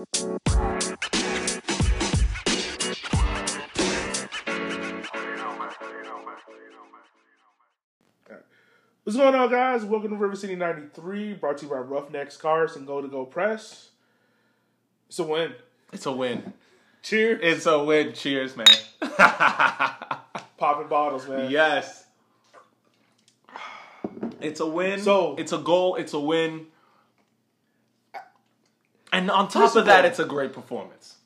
[0.00, 0.14] What's
[9.16, 9.84] going on, guys?
[9.84, 13.26] Welcome to River City 93, brought to you by Roughnecks Cars and Go to Go
[13.26, 13.90] Press.
[15.08, 15.52] It's a win.
[15.92, 16.54] It's a win.
[17.02, 17.40] Cheers.
[17.42, 18.14] It's a win.
[18.14, 18.66] Cheers, man.
[20.56, 21.50] Popping bottles, man.
[21.50, 22.06] yes.
[24.40, 25.00] It's a win.
[25.00, 25.96] So- it's a goal.
[25.96, 26.68] It's a win.
[29.20, 31.16] And on top First of of that, it's a great performance.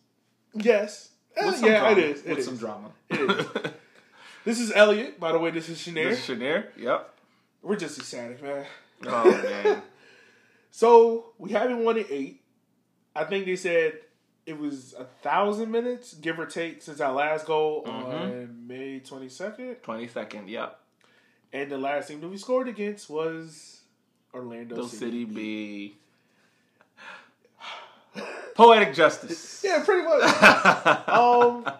[0.54, 1.10] Yes.
[1.40, 1.96] Uh, With some yeah, drama.
[1.96, 2.20] it is.
[2.22, 2.44] It With is.
[2.44, 2.90] some drama.
[3.10, 3.46] It is.
[4.44, 5.18] This is Elliot.
[5.18, 6.10] By the way, this is Shanair.
[6.10, 6.66] This is Chenier.
[6.76, 7.14] Yep.
[7.62, 8.66] We're just ecstatic, man.
[9.06, 9.82] Oh man.
[10.70, 12.42] So we haven't won in eight.
[13.16, 14.00] I think they said
[14.44, 18.10] it was a thousand minutes, give or take, since our last goal Mm-hmm.
[18.10, 19.76] on May twenty second.
[19.82, 20.50] Twenty second.
[20.50, 20.78] Yep.
[21.54, 23.80] And the last team that we scored against was
[24.34, 25.22] Orlando Those City.
[25.22, 25.96] City B.
[28.54, 29.62] Poetic justice.
[29.64, 31.08] Yeah, pretty much.
[31.08, 31.70] um,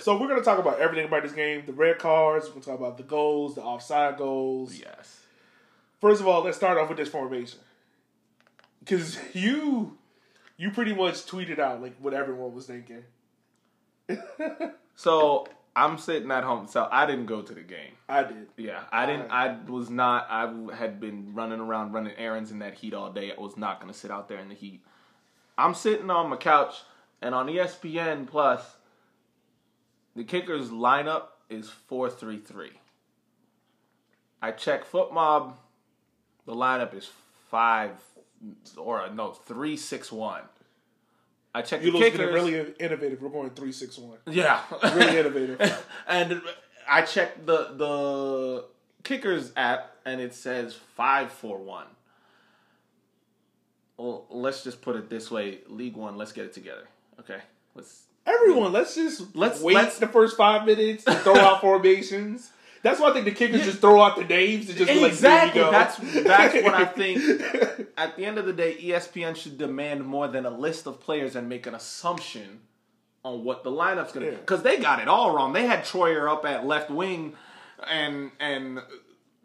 [0.00, 2.46] so we're gonna talk about everything about this game: the red cards.
[2.46, 4.74] We're gonna talk about the goals, the offside goals.
[4.78, 5.20] yes.
[6.00, 7.60] First of all, let's start off with this formation
[8.80, 9.96] because you,
[10.56, 13.04] you pretty much tweeted out like what everyone was thinking.
[14.94, 16.66] So I'm sitting at home.
[16.66, 17.92] So I didn't go to the game.
[18.08, 18.48] I did.
[18.56, 19.30] Yeah, I didn't.
[19.30, 20.26] I was not.
[20.30, 23.32] I had been running around running errands in that heat all day.
[23.36, 24.82] I was not going to sit out there in the heat.
[25.58, 26.74] I'm sitting on my couch,
[27.20, 28.62] and on ESPN Plus,
[30.16, 32.72] the Kickers lineup is four three three.
[34.40, 35.54] I check FotMob.
[36.46, 37.08] The lineup is
[37.50, 37.92] five
[38.76, 40.42] or uh, no three six one.
[41.54, 42.34] I check You the look Kickers.
[42.34, 43.20] really innovative.
[43.20, 44.18] We're going three six one.
[44.26, 45.86] yeah, Really innovative.
[46.08, 46.40] and
[46.88, 48.64] I checked the the
[49.04, 51.86] kickers app, and it says five four one.
[54.02, 56.88] Well, let's just put it this way: League One, let's get it together.
[57.20, 57.38] Okay,
[57.74, 58.02] let's.
[58.26, 62.50] Everyone, let's just Let's- wait let's- the first five minutes and throw out formations.
[62.82, 65.12] That's why I think the kickers just throw out the names and just be like,
[65.12, 65.60] Exactly.
[65.60, 65.70] go.
[65.70, 67.18] That's that's what I think.
[67.96, 71.36] At the end of the day, ESPN should demand more than a list of players
[71.36, 72.60] and make an assumption
[73.24, 74.26] on what the lineup's gonna.
[74.26, 74.32] Yeah.
[74.32, 75.52] Because they got it all wrong.
[75.52, 77.34] They had Troyer up at left wing,
[77.88, 78.80] and and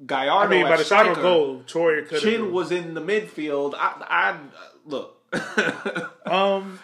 [0.06, 0.53] Gallardo.
[0.53, 1.19] I mean, by the shot striker.
[1.19, 3.74] on goal, Troy could Chin was in the midfield.
[3.75, 4.38] I, I
[4.85, 5.16] look.
[6.28, 6.78] Um,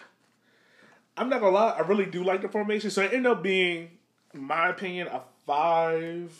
[1.18, 1.70] I'm not gonna lie.
[1.76, 2.90] I really do like the formation.
[2.90, 3.90] So it ended up being,
[4.32, 6.32] my opinion, a five,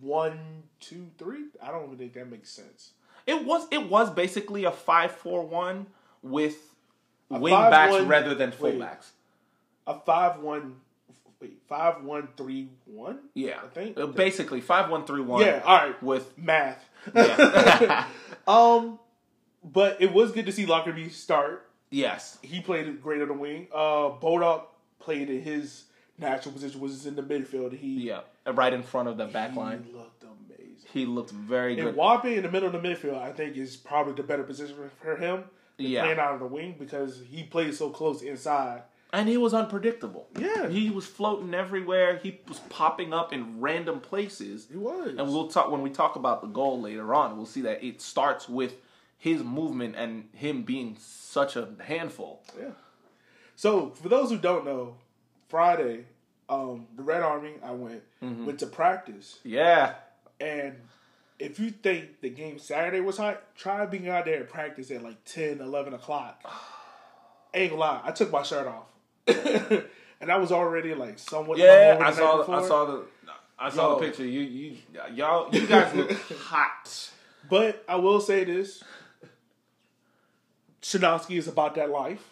[0.00, 1.44] one, two, three.
[1.62, 2.92] I don't even think that makes sense.
[3.26, 5.86] it was it was basically a five four one
[6.22, 6.56] with
[7.28, 9.10] wing five, backs one- rather than fullbacks.
[9.86, 10.76] A five, one,
[11.44, 13.18] wait, five, one, three, one.
[13.34, 13.98] Yeah, I think.
[13.98, 15.44] Uh, basically five one three one.
[15.44, 15.62] Yeah.
[15.64, 16.02] All right.
[16.02, 16.84] with Math.
[17.14, 18.06] yeah.
[18.46, 18.98] Um,
[19.64, 21.66] but it was good to see Lockerbie start.
[21.90, 23.68] yes, He played great on the wing.
[23.72, 24.64] Uh, Bolduc
[25.00, 25.84] played in his
[26.18, 27.72] natural position, which is in the midfield.
[27.76, 29.84] He yeah, right in front of the back line.
[29.86, 30.76] he looked amazing.
[30.92, 31.96] He looked very And good.
[31.96, 35.16] Mwape in the middle of the midfield, I think, is probably the better position for
[35.16, 35.44] him.
[35.78, 36.02] than Yeah.
[36.02, 38.82] Playing out of the wing because he plays so close inside.
[39.14, 40.28] And he was unpredictable.
[40.38, 40.68] Yeah.
[40.68, 42.16] he was floating everywhere.
[42.16, 44.66] He was popping up in random places.
[44.70, 45.08] He was.
[45.16, 47.36] And we'll talk when we talk about the goal later on.
[47.36, 48.74] We'll see that it starts with
[49.18, 52.42] his movement and him being such a handful.
[52.60, 52.70] yeah.
[53.56, 54.96] So for those who don't know,
[55.48, 56.06] Friday,
[56.48, 58.46] um, the Red Army, I went Mm-hmm.
[58.46, 59.94] went to practice, Yeah,
[60.40, 60.74] and
[61.38, 65.02] if you think the game Saturday was hot, try being out there at practice at
[65.02, 66.40] like 10, 11 o'clock.
[67.54, 68.86] Ain't gonna lie, I took my shirt off,
[70.20, 71.58] and I was already like somewhat.
[71.58, 71.98] yeah.
[72.00, 72.42] I saw.
[72.42, 73.04] The, I saw the.
[73.58, 74.00] I saw Yo.
[74.00, 74.24] the picture.
[74.26, 74.76] You, you,
[75.14, 77.10] y'all, you guys look hot.
[77.48, 78.82] But I will say this:
[80.82, 82.22] Shinovsky is about that life.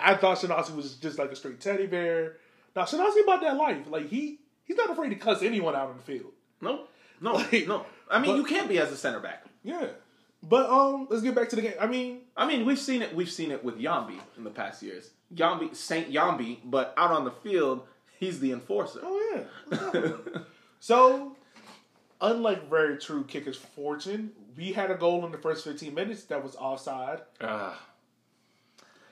[0.00, 2.36] I thought Shinovsky was just like a straight teddy bear.
[2.74, 3.86] Now Shinovsky about that life.
[3.88, 6.32] Like he he's not afraid to cuss anyone out on the field.
[6.60, 6.86] No,
[7.20, 7.86] no, Like, no.
[8.10, 9.44] I mean, but- you can't be as a center back.
[9.62, 9.86] Yeah.
[10.42, 11.74] But um, let's get back to the game.
[11.80, 13.14] I mean, I mean, we've seen it.
[13.14, 15.10] We've seen it with Yambi in the past years.
[15.34, 17.86] Yambi, Saint Yambi, but out on the field,
[18.18, 19.00] he's the enforcer.
[19.02, 20.40] oh yeah.
[20.80, 21.36] so,
[22.20, 26.42] unlike very true kicker's fortune, we had a goal in the first fifteen minutes that
[26.42, 27.20] was offside.
[27.40, 27.78] Ah.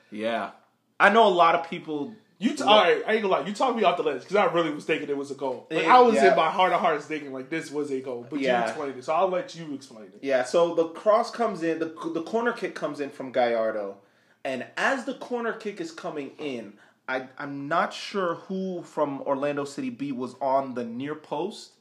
[0.09, 0.51] yeah,
[0.99, 2.13] I know a lot of people.
[2.39, 3.01] You t- all right?
[3.07, 3.47] I ain't gonna lie.
[3.47, 5.65] You talked me off the ledge because I really was thinking it was a goal.
[5.71, 6.29] Like, I was yeah.
[6.31, 8.59] in my heart of hearts thinking like this was a goal, but Yeah.
[8.59, 10.19] you explained it, so I'll let you explain it.
[10.21, 13.97] Yeah, so the cross comes in, the the corner kick comes in from Gallardo,
[14.45, 16.73] and as the corner kick is coming in,
[17.09, 21.71] I I'm not sure who from Orlando City B was on the near post.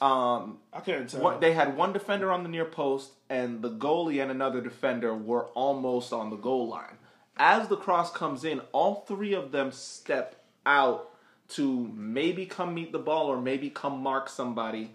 [0.00, 1.22] Um, I couldn't tell.
[1.22, 5.14] what they had one defender on the near post, and the goalie and another defender
[5.14, 6.98] were almost on the goal line.
[7.36, 11.10] As the cross comes in, all three of them step out
[11.48, 14.92] to maybe come meet the ball or maybe come mark somebody,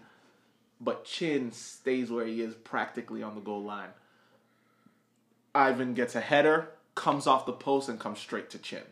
[0.80, 3.90] but Chin stays where he is practically on the goal line.
[5.54, 8.82] Ivan gets a header, comes off the post, and comes straight to Chin.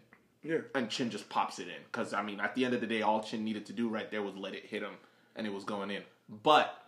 [0.42, 0.58] Yeah.
[0.74, 1.82] And Chin just pops it in.
[1.90, 4.10] Because, I mean, at the end of the day, all Chin needed to do right
[4.10, 4.94] there was let it hit him,
[5.36, 6.02] and it was going in.
[6.42, 6.82] But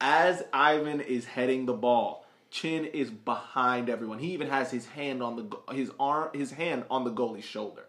[0.00, 4.18] as Ivan is heading the ball, Chin is behind everyone.
[4.18, 7.84] He even has his hand on the his arm his hand on the goalie's shoulder.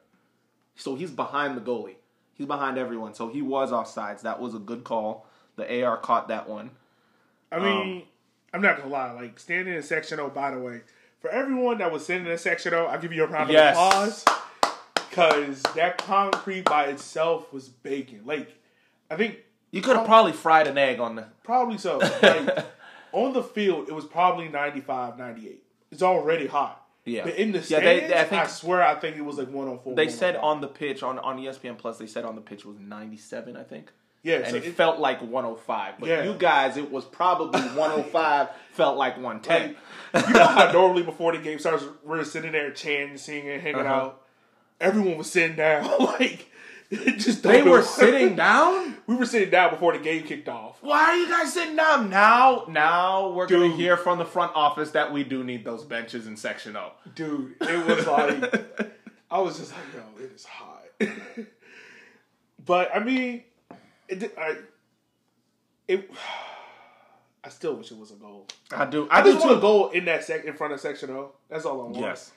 [0.76, 1.96] So he's behind the goalie.
[2.34, 3.14] He's behind everyone.
[3.14, 4.22] So he was offsides.
[4.22, 5.26] That was a good call.
[5.56, 6.72] The AR caught that one.
[7.52, 8.04] I mean, um,
[8.54, 9.12] I'm not gonna lie.
[9.12, 10.30] Like standing in section O.
[10.30, 10.82] By the way,
[11.22, 13.76] for everyone that was sitting in section O, I'll give you a round Yes.
[13.78, 14.26] of applause
[15.10, 18.22] because that concrete by itself was baking.
[18.26, 18.50] Like,
[19.10, 19.38] I think
[19.72, 21.98] You could have probably fried an egg on the probably so.
[22.22, 22.66] Like
[23.26, 25.64] on the field, it was probably 95, 98.
[25.92, 26.84] It's already hot.
[27.06, 27.24] Yeah.
[27.24, 29.48] But in the Yeah, stands, they- I, they- I swear, I think it was like
[29.48, 29.96] 104.
[29.96, 31.98] They said on the pitch on on ESPN Plus.
[31.98, 33.92] They said on the pitch was ninety seven, I think.
[34.24, 35.94] yeah, and so it, it, felt like one hundred five.
[36.00, 36.24] But Yeah.
[36.26, 38.50] you guys, it was probably one hundred five.
[38.74, 39.78] felt like one ten.
[40.14, 43.82] Like, you know how normally before the game starts, we're sitting there chanting, singing, hanging
[43.82, 43.94] Uh-huh.
[43.94, 44.22] out.
[44.82, 46.47] Everyone was sitting down, like
[47.18, 48.96] just they were sitting down.
[49.08, 50.80] We were sitting down before the game kicked off.
[50.82, 52.66] Why are you guys sitting down now?
[52.68, 56.36] Now we're gonna hear from the front office that we do need those benches in
[56.36, 56.92] section O.
[57.16, 58.92] Dude, it was like
[59.32, 60.84] I was just like, yo, it is hot.
[62.66, 63.44] but I mean,
[64.10, 64.58] it did- I
[65.88, 66.10] it.
[67.46, 68.46] I still wish it was a goal.
[68.72, 69.08] I do.
[69.10, 71.32] I I do just want a goal in that sec in front of section O.
[71.48, 71.96] That's all I want.
[71.96, 72.32] Yes.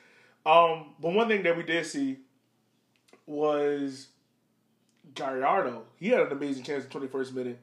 [0.47, 2.19] Um, but one thing that we did see
[3.27, 4.07] was
[5.15, 5.85] Gallardo.
[5.99, 7.59] He had an amazing chance in twenty first minute.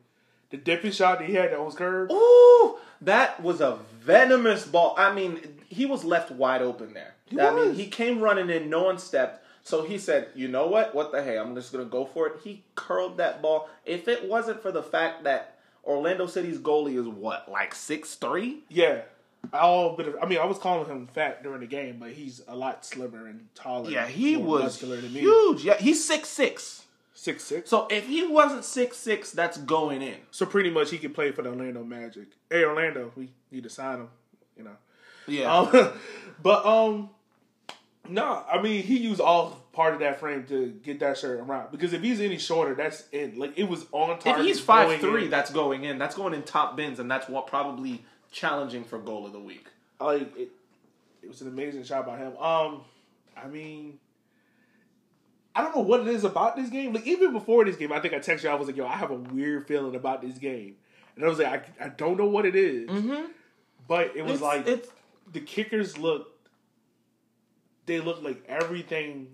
[0.50, 2.12] The dipping shot that he had that was curved.
[2.12, 4.96] Ooh, that was a venomous ball.
[4.98, 7.16] I mean, he was left wide open there.
[7.26, 9.44] He I mean, he came running in, no one stepped.
[9.64, 10.96] So he said, "You know what?
[10.96, 11.38] What the hey?
[11.38, 13.70] I'm just gonna go for it." He curled that ball.
[13.86, 18.64] If it wasn't for the fact that Orlando City's goalie is what, like six three?
[18.70, 19.02] Yeah.
[19.54, 22.42] All bit of, I mean, I was calling him fat during the game, but he's
[22.48, 23.90] a lot slimmer and taller.
[23.90, 25.20] Yeah, he was muscular than me.
[25.22, 25.64] huge.
[25.64, 26.84] Yeah, he's six six.
[27.20, 27.68] Six six.
[27.68, 30.18] So if he wasn't six six, that's going in.
[30.30, 32.28] So pretty much he can play for the Orlando Magic.
[32.48, 34.10] Hey Orlando, we need to sign him.
[34.56, 34.76] You know.
[35.26, 35.52] Yeah.
[35.52, 35.94] Um,
[36.44, 37.10] but um,
[38.08, 41.72] no, I mean he used all part of that frame to get that shirt around.
[41.72, 43.40] Because if he's any shorter, that's in.
[43.40, 44.38] Like it was on top.
[44.38, 45.32] if he's five three, in.
[45.32, 45.98] that's going in.
[45.98, 49.66] That's going in top bins, and that's what probably challenging for goal of the week.
[50.00, 50.52] like it,
[51.24, 52.38] it was an amazing shot by him.
[52.38, 52.82] Um,
[53.36, 53.98] I mean,
[55.58, 56.94] I don't know what it is about this game.
[56.94, 58.50] Like even before this game, I think I texted you.
[58.50, 60.76] I was like, "Yo, I have a weird feeling about this game,"
[61.16, 62.90] and I was like, "I, I don't know what it is.
[62.90, 63.26] Mm-hmm.
[63.88, 64.90] but it was It's- like it's
[65.32, 66.48] the kickers looked.
[67.88, 69.30] They looked like everything.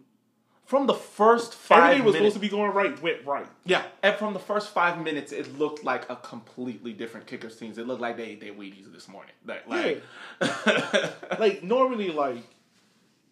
[0.66, 2.34] from the first five Everything was minutes.
[2.36, 3.48] supposed to be going right went right.
[3.66, 7.78] Yeah, and from the first five minutes, it looked like a completely different kickers teams.
[7.78, 9.34] It looked like they ate their Wheaties this morning.
[9.46, 10.04] Like, like
[11.40, 12.44] Like normally, like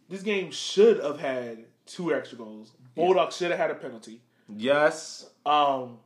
[0.09, 2.71] this game should have had two extra goals.
[2.97, 4.21] Bolduc should have had a penalty.
[4.49, 5.97] yes, Um,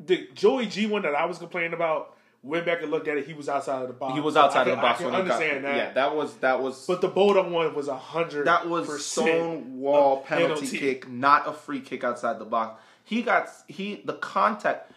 [0.00, 3.24] the Joey G one that I was complaining about went back and looked at it.
[3.26, 4.14] He was outside of the box.
[4.14, 5.76] he was outside I of can- the box I can when he got- understand that.
[5.76, 8.46] Yeah, that was that was But the Bolduc one was a hundred.
[8.46, 12.80] that was stone Stonewall penalty, kick, not a free kick outside the box.
[13.04, 14.90] He got he the contact.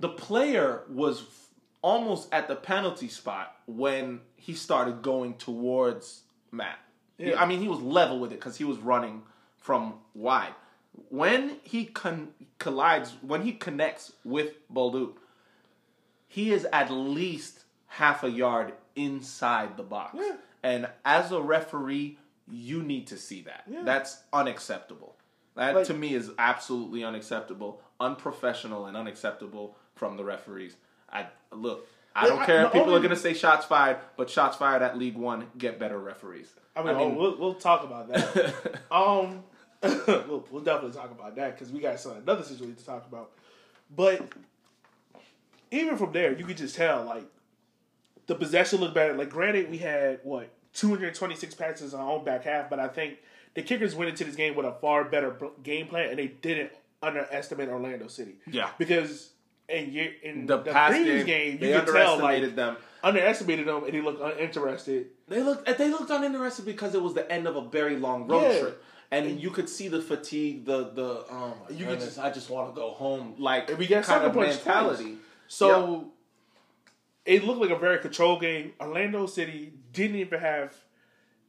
[0.00, 1.24] The player was
[1.82, 6.78] almost at the penalty spot when he started going towards Matt.
[7.18, 7.40] Yeah.
[7.40, 9.22] I mean, he was level with it because he was running
[9.66, 10.54] from wide.
[11.08, 12.28] When he con-
[12.60, 15.14] collides, when he connects with Bolduc,
[16.28, 20.16] he is at least half a yard inside the box.
[20.20, 20.36] Yeah.
[20.62, 22.16] And as a referee,
[22.48, 23.64] you need to see that.
[23.66, 23.82] Yeah.
[23.84, 25.16] That's unacceptable.
[25.56, 30.76] That Like- to me is absolutely unacceptable, unprofessional, and unacceptable from the referees.
[31.12, 31.88] I look.
[32.14, 34.56] I don't I- care if people only- are going to say shots fired, but shots
[34.56, 36.54] fired at League One get better referees.
[36.76, 38.54] I mean, oh, we'll, we'll talk about that.
[38.92, 39.42] um,
[40.28, 43.30] we'll, we'll definitely talk about that because we got some another situation to talk about.
[43.94, 44.22] But
[45.70, 47.24] even from there, you could just tell like
[48.26, 49.14] the possession looked better.
[49.14, 53.18] Like, granted, we had what 226 passes on our own back half, but I think
[53.54, 56.72] the kickers went into this game with a far better game plan, and they didn't
[57.02, 58.36] underestimate Orlando City.
[58.50, 58.70] Yeah.
[58.78, 59.30] because
[59.68, 62.56] in year in the, the, past previous game, game, they you could tell like underestimated
[62.56, 62.76] them.
[63.02, 65.06] underestimated them, and they looked uninterested.
[65.28, 68.42] They looked they looked uninterested because it was the end of a very long road
[68.42, 68.60] Yeah.
[68.60, 68.84] trip.
[69.12, 72.30] And you could see the fatigue, the the um you could could just- just I
[72.30, 75.16] just want to go home like And we got kind sucker of punched mentality.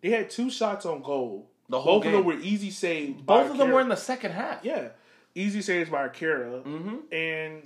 [0.02, 1.50] They had two shots on goal.
[1.70, 3.22] The whole Both of them were easy saves.
[3.22, 4.64] by Both of them were in the second half.
[4.64, 4.90] yeah,
[5.36, 6.62] easy saves by Akira.
[6.62, 7.14] Mm-hmm.
[7.14, 7.64] And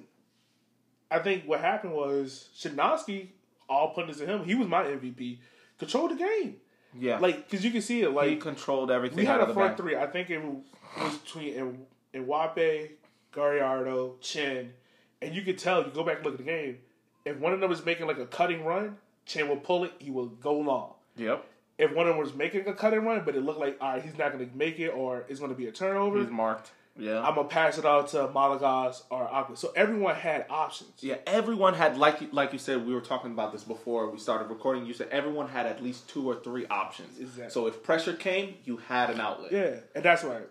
[1.12, 3.28] I think what happened was Shinovsky,
[3.70, 5.40] all putting to him, he was my MVP.
[5.78, 6.56] Controlled the game,
[7.00, 7.20] Yeah.
[7.20, 8.12] like because you can see it.
[8.12, 9.96] Like he controlled everything we had a front three.
[9.96, 12.92] I think it was between Mwape,
[13.32, 14.74] Gallardo, Chin,
[15.22, 15.84] and you could tell.
[15.84, 16.80] You go back and look at the game.
[17.24, 19.94] If one of them was making like a cutting run, Chin will pull it.
[20.00, 20.94] He will go long.
[21.18, 21.46] Yep.
[21.78, 24.02] If one of them was making a cutting run, but it looked like all right,
[24.02, 26.20] he's not going to make it, or it's going to be a turnover.
[26.20, 26.72] He's marked.
[26.98, 27.22] Yeah.
[27.22, 29.58] I'm gonna pass it out to Malagas or Akwe.
[29.58, 30.92] So everyone had options.
[31.00, 32.86] Yeah, everyone had like you, like you said.
[32.86, 34.86] We were talking about this before we started recording.
[34.86, 37.20] You said everyone had at least two or three options.
[37.20, 37.50] Exactly.
[37.50, 39.52] So if pressure came, you had an outlet.
[39.52, 40.42] Yeah, and that's why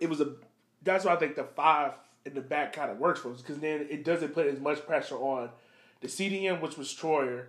[0.00, 0.32] it was a.
[0.82, 1.92] That's why I think the five
[2.24, 4.86] in the back kind of works for us because then it doesn't put as much
[4.86, 5.50] pressure on
[6.00, 7.46] the CDM, which was Troyer.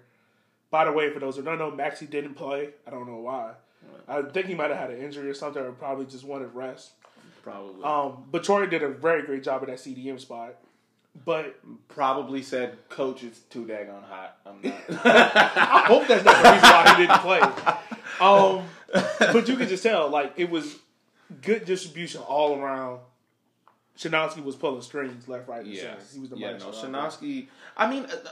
[0.69, 2.69] By the way, for those who don't know, Maxi didn't play.
[2.87, 3.53] I don't know why.
[4.07, 6.91] I think he might have had an injury or something, or probably just wanted rest.
[7.43, 7.83] Probably.
[7.83, 10.55] Um, but Troyer did a very great job at that CDM spot.
[11.25, 14.37] But Probably said, "Coach, it's too daggone hot.
[14.45, 14.73] I'm not."
[15.05, 17.41] I hope that's not the reason why he didn't play.
[18.21, 18.65] Um,
[19.33, 20.77] but you could just tell, like it was
[21.41, 22.99] good distribution all around.
[23.97, 25.97] Shinovsky was pulling strings left, right, and yeah, center.
[26.13, 26.57] He was the yeah.
[26.57, 26.75] No, out.
[26.75, 27.47] Shinovsky.
[27.75, 28.29] I mean, uh,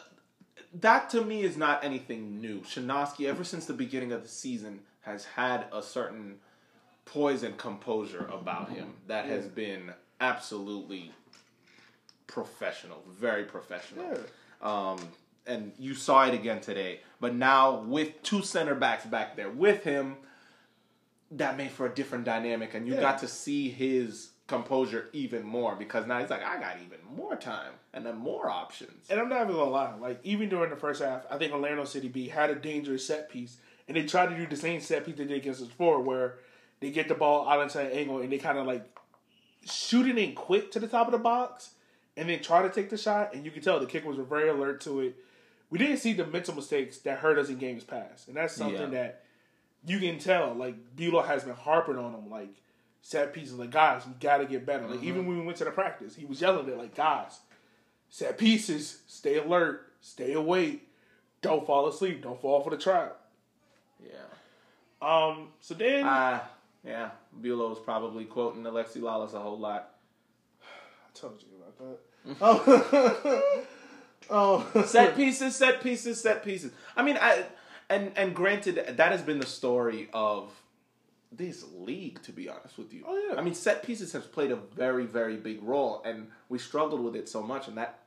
[0.80, 2.62] that to me is not anything new.
[2.62, 6.38] Shinovsky, ever since the beginning of the season, has had a certain
[7.14, 11.12] poise and composure about him that has been absolutely
[12.28, 14.06] professional, very professional.
[14.06, 14.20] Yeah.
[14.62, 15.00] Um,
[15.48, 17.00] and you saw it again today.
[17.20, 20.18] But now with two center backs back there with him,
[21.32, 23.02] that made for a different dynamic, and you Yeah.
[23.02, 27.36] got to see his composure even more because now he's like, I got even more
[27.36, 29.08] time and then more options.
[29.10, 31.86] And I'm not even gonna lie, like even during the first half, I think Orlando
[31.86, 35.06] City B had a dangerous set piece, and they tried to do the same set
[35.06, 36.40] piece they did against us before, where
[36.80, 38.86] they get the ball out into an angle and they kind of like
[39.66, 41.72] shoot it in quick to the top of the box,
[42.18, 43.34] and then try to take the shot.
[43.34, 45.16] And you can tell the kicker was very alert to it.
[45.70, 48.92] We didn't see the mental mistakes that hurt us in games past, and that's something
[48.94, 49.04] Yeah.
[49.04, 49.24] that
[49.86, 50.54] you can tell.
[50.54, 52.50] Like Bulow has been harping on him, like
[53.02, 53.54] set pieces.
[53.56, 54.88] Like guys, we got to get better.
[54.88, 57.40] Like even when we went to the practice, he was yelling at like guys,
[58.10, 60.88] set pieces, stay alert, stay awake,
[61.42, 63.18] don't fall asleep, don't fall for the trap.
[64.04, 64.12] Yeah.
[65.02, 65.50] Um.
[65.60, 66.40] So then, Uh,
[66.84, 67.10] yeah.
[67.34, 69.92] Bulow was probably quoting Alexi Lalas a whole lot.
[70.62, 72.00] I told you about that.
[72.42, 73.64] Oh,
[74.76, 74.84] oh.
[74.86, 76.72] set pieces, set pieces, set pieces.
[76.96, 77.46] I mean, I
[77.90, 80.52] and and granted, that has been the story of
[81.32, 82.22] this league.
[82.24, 83.40] To be honest with you, Oh, yeah.
[83.40, 87.16] I mean, set pieces has played a very, very big role, and we struggled with
[87.16, 88.00] it so much, and that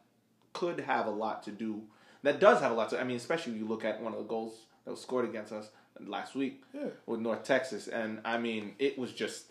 [0.53, 1.83] could have a lot to do.
[2.23, 3.01] That does have a lot to.
[3.01, 5.53] I mean, especially when you look at one of the goals that was scored against
[5.53, 6.89] us last week Yeah.
[7.07, 9.47] with North Texas, and I mean, it was just.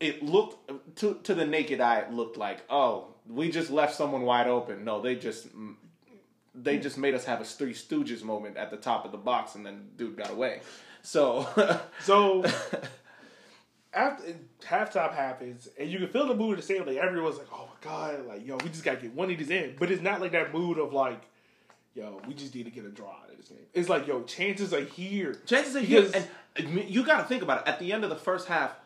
[0.00, 2.00] It looked to to the naked eye.
[2.00, 4.84] It looked like, oh, we just left someone wide open.
[4.84, 5.46] No, they just
[6.54, 9.54] they just made us have a Three Stooges moment at the top of the box,
[9.54, 10.60] and then dude got away.
[11.02, 11.46] So,
[12.00, 12.44] So
[13.92, 14.34] after
[14.66, 16.84] halftime happens, and you can feel the mood the same.
[16.86, 19.50] Like everyone's like, "Oh my god!" Like, yo, we just gotta get one of these
[19.50, 19.76] in.
[19.78, 21.22] But it's not like that mood of like,
[21.94, 24.22] "Yo, we just need to get a draw out of this game." It's like, "Yo,
[24.24, 26.10] chances are here." chances are here,
[26.56, 27.68] and you got to think about it.
[27.68, 28.76] At the end of the first half,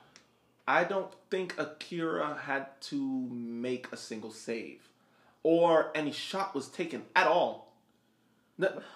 [0.67, 4.89] I don't think Akira had to make a single save,
[5.43, 7.73] or any shot was taken at all.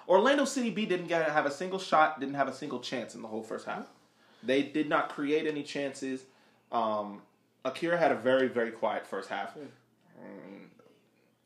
[0.08, 3.22] Orlando City B didn't get have a single shot, didn't have a single chance in
[3.22, 3.86] the whole first half.
[4.42, 6.24] They did not create any chances.
[6.72, 7.22] Um,
[7.64, 9.56] Akira had a very very quiet first half,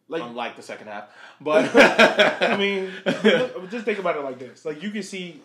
[0.09, 1.09] Like, unlike the second half.
[1.41, 2.93] But I mean,
[3.71, 5.43] just think about it like this: like you can see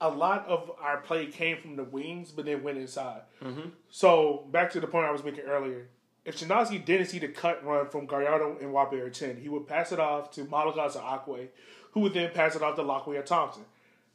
[0.00, 3.22] a lot of our play came from the wings, but then went inside.
[3.42, 3.68] Mm-hmm.
[3.90, 5.88] So back to the point I was making earlier.
[6.24, 9.66] If Shinazi didn't see the cut run from Gallardo and Mwape or Chin, he would
[9.66, 11.48] pass it off to Malagas or Akwe,
[11.92, 13.64] who would then pass it off to Lockway or Thompson.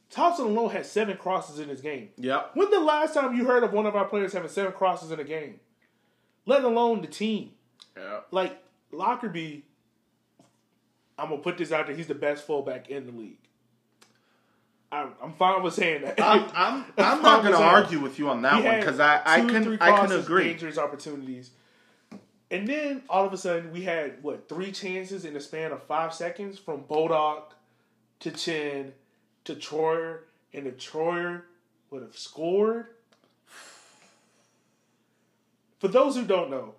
[0.10, 2.10] Thompson alone had seven crosses in his game.
[2.18, 2.44] Yeah.
[2.54, 5.20] When the last time you heard of one of our players having seven crosses in
[5.20, 5.60] a game?
[6.46, 7.52] Let alone the team.
[7.98, 8.28] yep.
[8.32, 9.64] Like Lockerbie,
[11.18, 11.96] I'm gonna put this out there.
[11.96, 13.40] He's the best fullback in the league.
[14.92, 16.22] I'm, I'm fine with saying that.
[16.22, 19.42] I'm I'm, I'm not gonna argue with you on that He one because I I
[19.42, 20.46] two, can I can agree.
[20.46, 21.52] Dangerous opportunities.
[22.50, 25.84] And then all of a sudden we had what three chances in the span of
[25.84, 27.44] five seconds from Bolduc
[28.22, 28.94] to Chin
[29.44, 30.20] to Troyer,
[30.54, 31.42] and the Troyer
[31.90, 32.88] would have scored.
[35.80, 36.76] For those who don't know,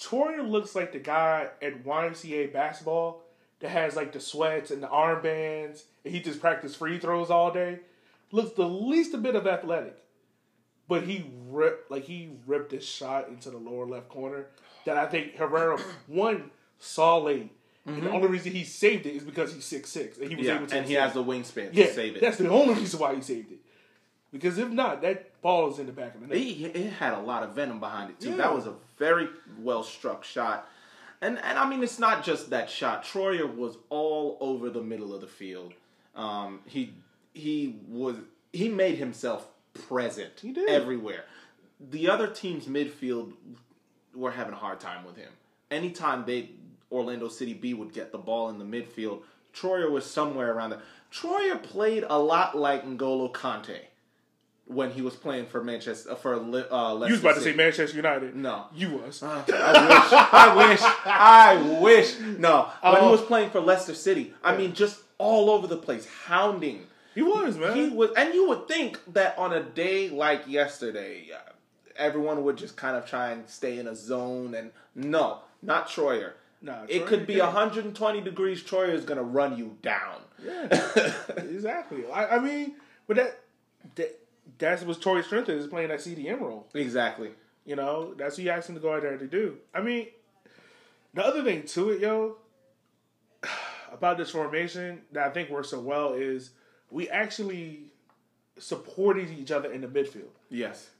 [0.00, 3.22] Troyer looks like the guy at YMCA basketball
[3.60, 7.50] that has like the sweats and the armbands, and he just practice free throws all
[7.52, 7.80] day.
[8.30, 9.96] looks the least a bit of athletic,
[10.86, 14.46] but he ripped like he ripped his shot into the lower left corner
[14.84, 17.50] that I think Herrera one saw late.
[17.86, 18.16] And the mm-hmm.
[18.16, 20.66] only reason he saved it is because he's six six and he was Yeah, able
[20.66, 21.14] to and he has it.
[21.14, 22.20] the wingspan yeah, to save it.
[22.20, 23.58] That's the only reason why he saved it.
[24.30, 26.36] Because if not, that ball is in the back of the net.
[26.36, 28.30] It, it had a lot of venom behind it too.
[28.30, 28.36] Yeah.
[28.36, 29.28] That was a very
[29.60, 30.68] well struck shot,
[31.20, 33.04] and and I mean it's not just that shot.
[33.04, 35.74] Troyer was all over the middle of the field.
[36.14, 36.92] Um, he
[37.34, 38.16] he was
[38.52, 40.68] he made himself present He did.
[40.68, 41.24] everywhere.
[41.90, 43.32] The other team's midfield
[44.14, 45.30] were having a hard time with him.
[45.70, 46.50] Anytime they
[46.90, 49.20] Orlando City B would get the ball in the midfield,
[49.54, 50.80] Troyer was somewhere around there.
[51.12, 53.78] Troyer played a lot like N'Golo Kante
[54.68, 57.06] when he was playing for Manchester for uh, Leicester.
[57.06, 58.36] you was about to say Manchester United.
[58.36, 58.66] No.
[58.74, 59.22] You was.
[59.22, 59.48] I wish.
[59.56, 60.80] I wish.
[61.06, 62.18] I wish.
[62.38, 63.10] No, when he Oh.
[63.10, 66.86] was playing for Leicester City, I mean, just all over the place, hounding.
[67.14, 67.74] he was, man.
[67.76, 71.52] He was, and you would think that on a day like yesterday, uh,
[71.96, 74.54] everyone would just kind of try and stay in a zone.
[74.54, 76.32] And no, not Troyer.
[76.60, 77.46] Nah, it Troyer could be can't.
[77.54, 78.62] 120 degrees.
[78.62, 80.20] Troyer is going to run you down.
[80.44, 80.64] Yeah,
[81.36, 82.04] exactly.
[82.12, 82.74] I, I mean,
[83.06, 83.38] but that,
[83.96, 84.18] that
[84.58, 86.68] that's what Torrey's strength is playing that CDM role.
[86.74, 87.30] exactly.
[87.64, 89.58] You know, that's what you asked him to go out there to do.
[89.74, 90.08] I mean,
[91.14, 92.36] the other thing to it, yo,
[93.92, 96.50] about this formation that I think works so well is
[96.90, 97.84] we actually
[98.58, 100.30] supported each other in the midfield.
[100.50, 100.90] Yes.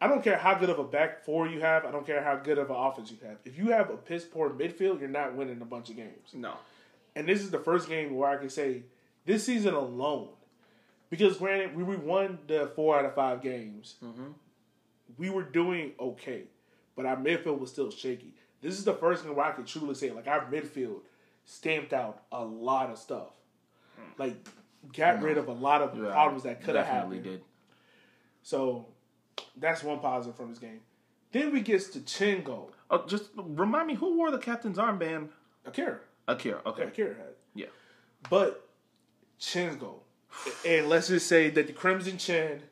[0.00, 1.84] I don't care how good of a back four you have.
[1.84, 3.38] I don't care how good of an offense you have.
[3.44, 6.30] If you have a piss poor midfield, you're not winning a bunch of games.
[6.34, 6.54] No.
[7.14, 8.82] And this is the first game where I can say
[9.26, 10.28] this season alone,
[11.12, 14.28] because granted we we won the four out of five games, mm-hmm.
[15.18, 16.44] we were doing okay,
[16.96, 18.32] but our midfield was still shaky.
[18.62, 21.00] This is the first game where I can truly say like our midfield
[21.44, 23.28] stamped out a lot of stuff,
[23.94, 24.22] hmm.
[24.22, 24.36] like
[24.96, 27.24] got rid of a lot of problems that could have happened.
[27.24, 27.42] did.
[28.42, 28.86] So
[29.58, 30.80] that's one positive from this game.
[31.30, 32.72] Then we get to Chin goal.
[32.90, 35.28] Oh, just remind me who wore the captain's armband.
[35.66, 35.98] Akira.
[36.26, 36.62] Akira.
[36.64, 36.84] Okay.
[36.84, 37.34] Akira had.
[37.54, 37.66] Yeah.
[38.30, 38.66] But
[39.38, 40.04] Chin's goal.
[40.66, 42.62] And let's just say that the Crimson Chin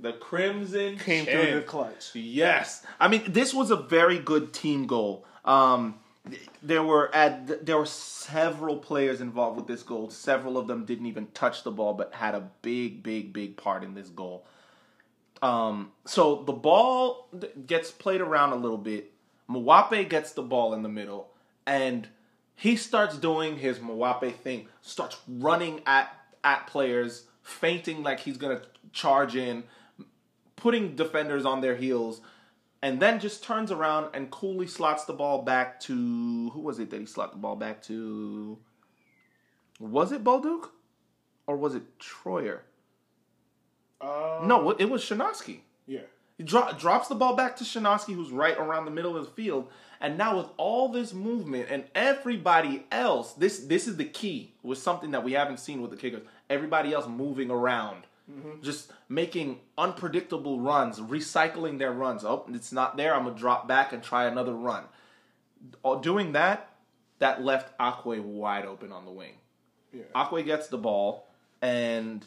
[0.00, 1.40] The Crimson came Chin.
[1.40, 2.10] through the clutch.
[2.14, 5.24] Yes, I mean this was a very good team goal.
[5.44, 5.96] Um,
[6.62, 10.10] there were at there were several players involved with this goal.
[10.10, 13.84] Several of them didn't even touch the ball, but had a big, big, big part
[13.84, 14.46] in this goal.
[15.42, 17.28] Um, so the ball
[17.66, 19.12] gets played around a little bit.
[19.50, 21.28] Mwape gets the ball in the middle,
[21.66, 22.08] and
[22.56, 24.68] he starts doing his Mwape thing.
[24.80, 29.64] Starts running at at players, feinting like he's gonna charge in,
[30.56, 32.20] putting defenders on their heels,
[32.82, 36.90] and then just turns around and coolly slots the ball back to who was it
[36.90, 38.58] that he slot the ball back to?
[39.80, 40.68] Was it Bolduc?
[41.46, 42.60] Or was it Troyer?
[44.00, 45.60] Uh, No, it was Shinovsky.
[45.86, 46.00] Yeah.
[46.38, 49.30] He dro- drops the ball back to Shinovsky, who's right around the middle of the
[49.30, 49.68] field.
[50.00, 54.78] And now with all this movement and everybody else, this this is the key with
[54.78, 56.26] something that we haven't seen with the kickers.
[56.50, 58.04] Everybody else moving around,
[58.62, 62.24] just making unpredictable runs, recycling their runs.
[62.24, 63.14] Oh, it's not there.
[63.14, 64.84] I'm gonna drop back and try another run.
[65.84, 66.70] Uh, Doing that,
[67.18, 69.34] that left Akwe wide open on the wing.
[69.92, 70.02] Yeah.
[70.14, 71.26] Akwe gets the ball,
[71.62, 72.24] and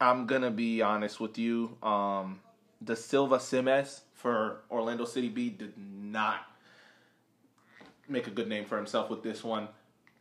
[0.00, 1.76] I'm gonna be honest with you.
[1.82, 2.40] Um,
[2.80, 6.46] the Silva Simes for Orlando City B did not
[8.08, 9.68] make a good name for himself with this one.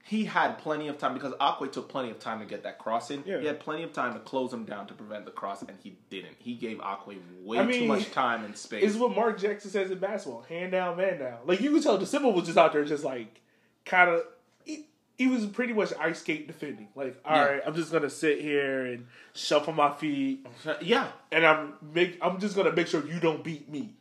[0.07, 3.11] He had plenty of time because Akwe took plenty of time to get that cross
[3.11, 3.23] in.
[3.25, 3.39] Yeah.
[3.39, 5.97] He had plenty of time to close him down to prevent the cross, and he
[6.09, 6.35] didn't.
[6.39, 8.83] He gave Akwe way I too much time and space.
[8.85, 11.39] It's what Mark Jackson says in basketball: hand down, man down.
[11.45, 13.41] Like you can tell, the Simple was just out there, just like
[13.85, 14.21] kind of.
[14.63, 14.85] He,
[15.17, 16.87] he was pretty much ice skate defending.
[16.95, 17.61] Like, all right, Yeah.
[17.67, 20.45] I'm just gonna sit here and shuffle my feet,
[20.81, 22.17] yeah, and I'm make.
[22.21, 23.93] I'm just gonna make sure you don't beat me.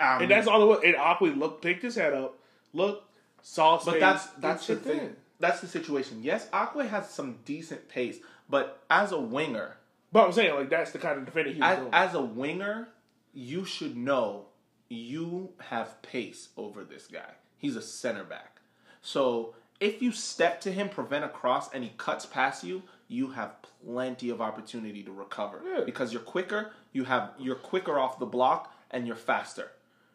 [0.00, 0.80] um, And that's all it was.
[0.84, 2.38] And Akwe looked, picked his head up,
[2.72, 3.04] look,
[3.44, 3.92] space.
[3.92, 4.98] But that's that's the thing.
[5.00, 5.16] in.
[5.40, 6.20] That's the situation.
[6.22, 9.76] Yes, Akwe has some decent pace, but as a winger,
[10.12, 11.90] But I'm saying, like, that's the kind of defending he was as, doing.
[11.92, 12.88] as a winger,
[13.34, 14.46] you should know
[14.88, 17.32] you have pace over this guy.
[17.58, 18.60] He's a center back.
[19.02, 23.28] So if you step to him, prevent a cross, and he cuts past you, you
[23.32, 25.84] have plenty of opportunity to recover Yeah.
[25.84, 26.70] because you're quicker.
[26.92, 29.72] You have you're quicker off the block, and you're faster.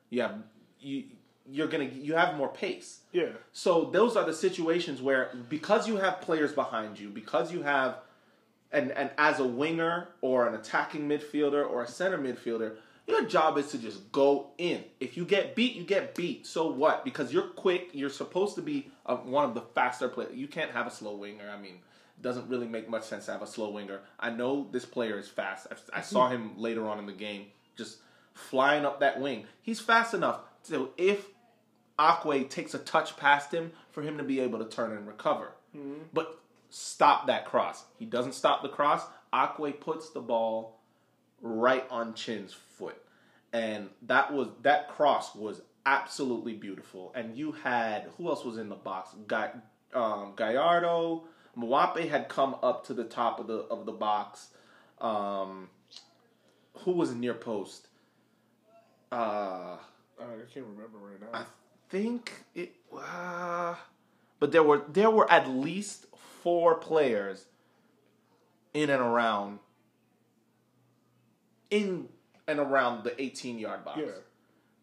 [0.10, 0.36] You have
[0.80, 1.04] you
[1.52, 3.00] you're gonna you have more pace.
[3.12, 3.30] yeah.
[3.54, 8.00] So those are the situations where because you have players behind you, because you have
[8.72, 12.76] and and as a winger or an attacking midfielder or a center midfielder,
[13.08, 14.84] your job is to just go in.
[15.00, 16.46] If you get beat, you get beat.
[16.46, 17.04] So what?
[17.04, 20.36] Because you're quick, you're supposed to be uh one of the faster players.
[20.36, 21.50] You can't have a slow winger.
[21.50, 21.80] I mean,
[22.22, 24.02] doesn't really make much sense to have a slow winger.
[24.20, 25.68] I know this player is fast.
[25.72, 27.46] I, I saw him later on in the game
[27.78, 27.98] just
[28.34, 29.46] flying up that wing.
[29.62, 31.26] He's fast enough so if
[32.00, 35.52] Akwe takes a touch past him for him to be able to turn and recover.
[36.14, 37.84] But stop that cross.
[37.98, 39.04] He doesn't stop the cross.
[39.34, 40.80] Akwe puts the ball
[41.42, 42.98] right on Chin's foot.
[43.52, 47.12] And that was that cross was absolutely beautiful.
[47.16, 49.10] And you had who else was in the box?
[49.28, 49.52] Guy,
[49.94, 51.24] um, Gallardo,
[51.58, 54.50] Mwape had come up to the top of the of the box.
[55.02, 55.70] Um,
[56.80, 57.88] who was near post?
[59.12, 59.78] Uh,
[60.20, 61.40] I can't remember right now.
[61.40, 61.44] I
[61.90, 62.76] think it.
[62.96, 63.76] Uh,
[64.40, 66.06] but there were there were at least
[66.42, 67.46] four players
[68.74, 69.60] in and around
[71.70, 72.08] in
[72.48, 74.00] and around the 18 yard box.
[74.02, 74.12] Yeah.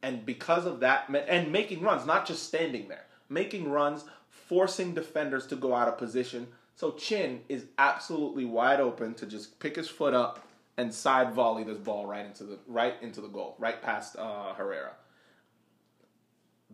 [0.03, 5.47] And because of that, and making runs, not just standing there, making runs, forcing defenders
[5.49, 6.47] to go out of position.
[6.77, 11.65] So Chin is absolutely wide open to just pick his foot up and side volley
[11.65, 14.93] this ball right into the right into the goal, right past uh, Herrera.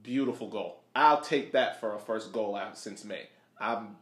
[0.02, 0.80] Beautiful goal.
[0.94, 3.26] I'll take that for a first goal out since May.
[3.58, 3.96] I'm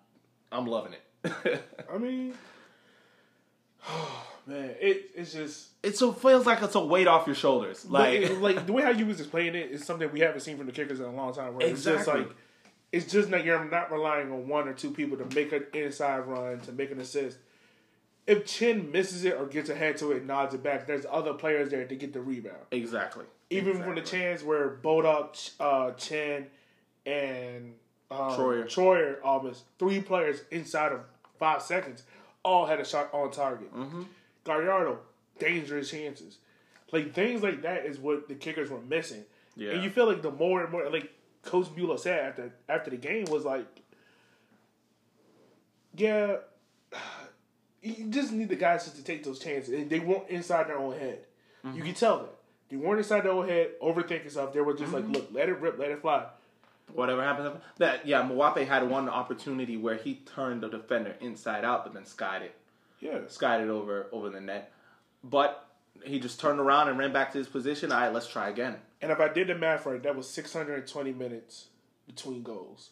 [0.51, 1.63] I'm loving it.
[1.93, 2.35] I mean,
[4.47, 7.85] man, it it's just it so feels like it's a weight off your shoulders.
[7.87, 10.57] like Like like the way how you was explaining it is something we haven't seen
[10.57, 11.55] from the kickers in a long time.
[11.55, 12.23] Where it's just Exactly.
[12.25, 12.37] like
[12.93, 16.21] it's just like you're not relying on one or two people to make an inside
[16.21, 17.39] run to make an assist.
[18.27, 20.87] If Chin misses it or gets ahead to it, nods it back.
[20.87, 22.59] There's other players there to get the rebound.
[22.71, 23.25] exactly.
[23.51, 24.19] Even from the Exactly.
[24.21, 26.47] chance where Bolduc, uh, Chin,
[27.05, 27.75] and
[28.11, 28.65] um, Troyer.
[28.65, 31.01] Troyer, almost three players inside of
[31.39, 32.05] five seconds,
[32.45, 33.75] all had a shot on target.
[33.75, 34.03] Mm-hmm.
[34.45, 35.01] Gallardo,
[35.39, 36.39] dangerous chances.
[36.93, 39.25] Like things like that is what the kickers were missing.
[39.57, 39.73] Yeah.
[39.73, 42.97] And you feel like the more and more, like Coach Bueller said after after the
[42.97, 43.67] game was like,
[45.97, 46.37] yeah,
[47.83, 49.73] you just need the guys just to take those chances.
[49.75, 51.27] And they weren't inside their own head.
[51.75, 52.35] You can tell that.
[52.71, 54.53] They weren't inside their own head, overthinking stuff.
[54.53, 55.13] They were just like, mm-hmm.
[55.13, 56.27] look, let it rip, let it fly.
[56.93, 61.85] Whatever happens, that yeah, Mwape had one opportunity where he turned the defender inside out,
[61.85, 62.55] but then skied it,
[63.01, 63.21] Yeah.
[63.29, 64.73] skied it over over the net.
[65.23, 65.69] But
[66.05, 67.93] he just turned around and ran back to his position.
[67.93, 68.77] All right, let's try again.
[69.03, 71.67] And if I did the math right, that was 620 minutes
[72.07, 72.91] between goals.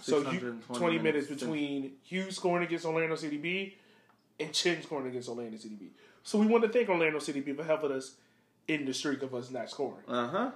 [0.00, 1.28] So you, 20 minutes minutes.
[1.28, 3.76] between Hughes scoring against Orlando City B
[4.38, 5.90] and Chin scoring against Orlando City B.
[6.22, 8.16] So we want to thank Orlando City B for helping us
[8.68, 10.02] in the streak of us not scoring.
[10.08, 10.50] Uh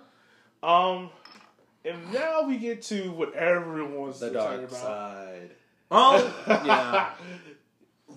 [0.62, 0.68] huh.
[0.68, 1.11] Um,
[1.85, 4.70] and now we get to what everyone wants to talk about.
[4.73, 5.51] side.
[5.90, 7.11] Oh yeah,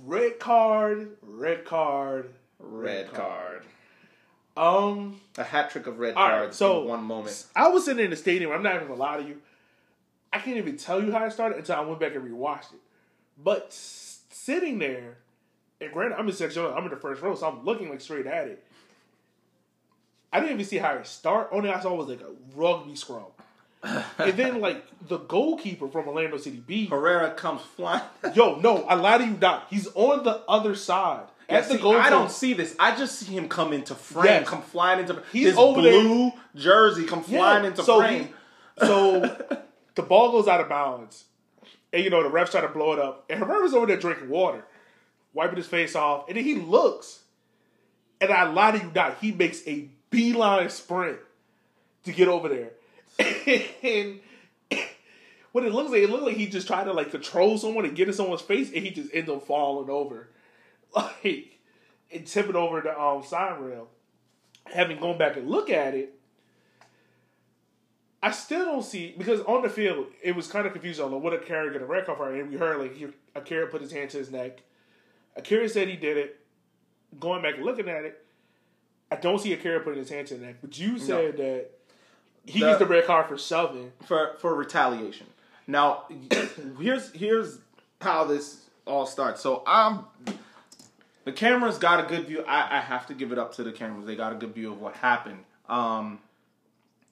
[0.06, 3.62] Red card, red card, red card.
[4.56, 7.46] Um, A hat trick of red All right, cards so- in one moment.
[7.56, 8.52] I was sitting in the stadium.
[8.52, 9.38] I'm not even gonna lie to you.
[10.32, 12.80] I can't even tell you how it started until I went back and rewatched it.
[13.44, 15.18] But sitting there,
[15.82, 16.64] and granted, I'm in section.
[16.66, 18.64] I'm in the first row, so I'm looking like straight at it.
[20.34, 21.50] I didn't even see how it start.
[21.52, 23.26] Only I saw was like a rugby scrum,
[23.84, 26.88] and then like the goalkeeper from Orlando City B.
[26.88, 28.02] Herrera comes flying.
[28.34, 29.68] Yo, no, I lie to you not.
[29.70, 31.28] He's on the other side.
[31.50, 32.74] Yeah, At the see, goal I don't see this.
[32.80, 34.48] I just see him come into frame, Yes.
[34.48, 36.02] come flying into He's his over there.
[36.02, 38.24] blue jersey, come flying into so frame.
[38.80, 39.20] he- so
[39.96, 41.26] the ball goes out of bounds,
[41.92, 44.30] and you know the refs try to blow it up, and Herrera's over there drinking
[44.30, 44.66] water,
[45.34, 47.20] wiping his face off, and then he looks,
[48.20, 51.18] and I lie to you not, he makes a beeline sprint
[52.06, 52.72] to get over there,
[53.84, 54.20] and
[55.52, 57.96] what it looks like, it looks like he just tried to like control someone and
[57.96, 60.30] get in someone's face, and he just ends up falling over,
[60.96, 61.60] like
[62.14, 63.90] and tipping over the um sign rail.
[64.74, 66.18] Having gone back and look at it,
[68.22, 71.34] I still don't see because on the field it was kind of confusing on what
[71.34, 74.12] Akira get a red card for, and we heard like he, Akira put his hand
[74.12, 74.62] to his neck.
[75.36, 76.40] Akira said he did it.
[77.20, 78.26] Going back and looking at it,
[79.14, 81.70] I don't see a Akira putting his hand to neck, but you said that
[82.46, 83.92] he The- gets the red card for shoving.
[84.06, 85.28] for for retaliation.
[85.68, 86.06] Now,
[86.80, 87.60] here's here's
[88.02, 89.42] how this all starts.
[89.42, 90.06] So I'm
[91.26, 92.44] the cameras got a good view.
[92.48, 94.06] I, I have to give it up to the cameras.
[94.06, 95.40] They got a good view of what happened.
[95.70, 96.20] Um,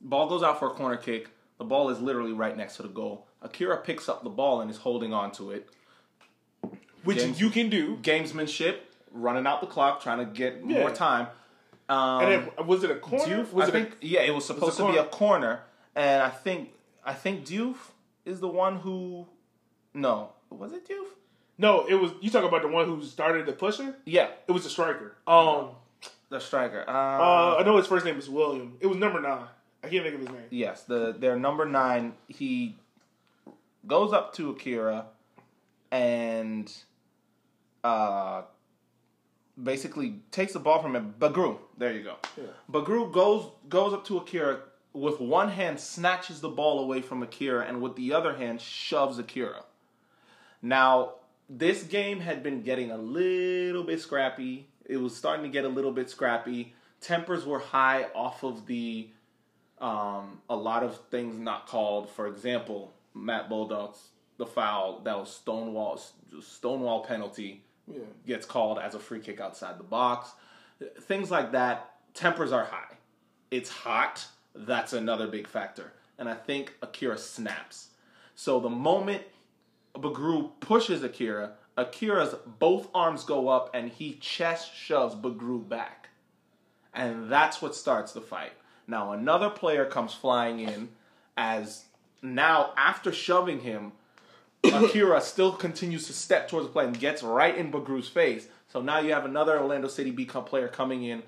[0.01, 1.29] ball goes out for a corner kick.
[1.59, 3.25] The ball is literally right next to the goal.
[3.41, 5.69] Akira picks up the ball and is holding on to it.
[7.03, 7.97] Which James- you can do.
[7.97, 8.77] Gamesmanship,
[9.11, 10.79] running out the clock, trying to get Yeah.
[10.79, 11.27] more time.
[11.91, 12.27] Um, And
[12.57, 13.25] then, was it a corner?
[13.25, 15.63] Diouf, was I it think, yeah, it was supposed a to be a corner?
[15.95, 16.71] and I think
[17.03, 17.77] I think Diouf
[18.25, 19.27] is the one who.
[19.93, 21.09] No, was it Diouf?
[21.11, 21.85] a, no?
[21.85, 23.93] It was you talking about the one who started the pushing.
[24.05, 25.15] Yeah, It was a striker.
[25.27, 25.69] Um,
[26.29, 26.85] the striker.
[26.87, 28.77] Uh, uh, I know his first name is William.
[28.79, 29.47] It was number nine.
[29.83, 30.47] I can't think of his name.
[30.49, 32.13] yes, the their number nine.
[32.27, 32.77] He
[33.85, 35.07] goes up to Akira,
[35.91, 36.71] and
[37.83, 38.43] uh,
[39.63, 41.13] basically takes the ball from him.
[41.19, 42.15] Bagru, there you go.
[42.37, 42.43] Yeah.
[42.71, 44.61] Bagru goes goes up to Akira
[44.93, 49.17] with one hand, snatches the ball away from Akira, and with the other hand shoves
[49.19, 49.63] Akira.
[50.61, 51.13] Now,
[51.49, 54.67] this game had been getting a little bit scrappy.
[54.85, 56.73] It was starting to get a little bit scrappy.
[56.99, 59.09] Tempers were high off of the
[59.79, 62.09] um, a lot of things not called.
[62.09, 65.99] For example, Matt Bolduc's, the foul that was Stonewall
[66.41, 67.99] Stonewall penalty Yeah.
[68.25, 70.31] gets called as a free kick outside the box.
[71.01, 71.93] Things like that.
[72.13, 72.95] Tempers are high.
[73.49, 74.25] It's hot.
[74.55, 75.93] That's another big factor.
[76.17, 77.87] And I think Akira snaps.
[78.35, 79.23] So the moment
[79.95, 86.09] Bagru pushes Akira, Akira's both arms go up and he chest shoves Bagru back.
[86.93, 88.53] And that's what starts the fight.
[88.87, 90.89] Now another player comes flying in
[91.37, 91.85] as
[92.21, 93.93] now after shoving him,
[94.63, 98.47] Akira still continues to step towards the play and gets right in Bagru's face.
[98.67, 101.23] So now you have another Orlando City B Cup player coming in,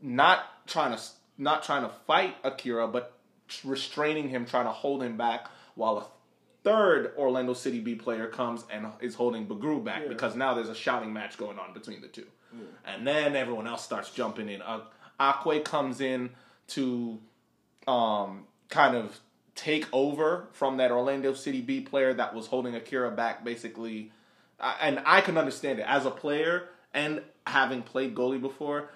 [0.00, 1.02] not trying to
[1.38, 3.18] not trying to fight Akira, but
[3.64, 6.06] restraining him, trying to hold him back, while a
[6.64, 10.08] third Orlando City B player comes and is holding Bagru back Yeah.
[10.08, 12.26] because now there's a shouting match going on between the two.
[12.86, 14.62] And then everyone else starts jumping in.
[14.62, 14.80] Uh,
[15.20, 16.30] Akwe comes in
[16.68, 17.18] to
[17.86, 19.20] um, kind of
[19.56, 24.12] take over from that Orlando City B player that was holding Akira back, basically.
[24.60, 28.90] And I can understand it as a player and having played goalie before,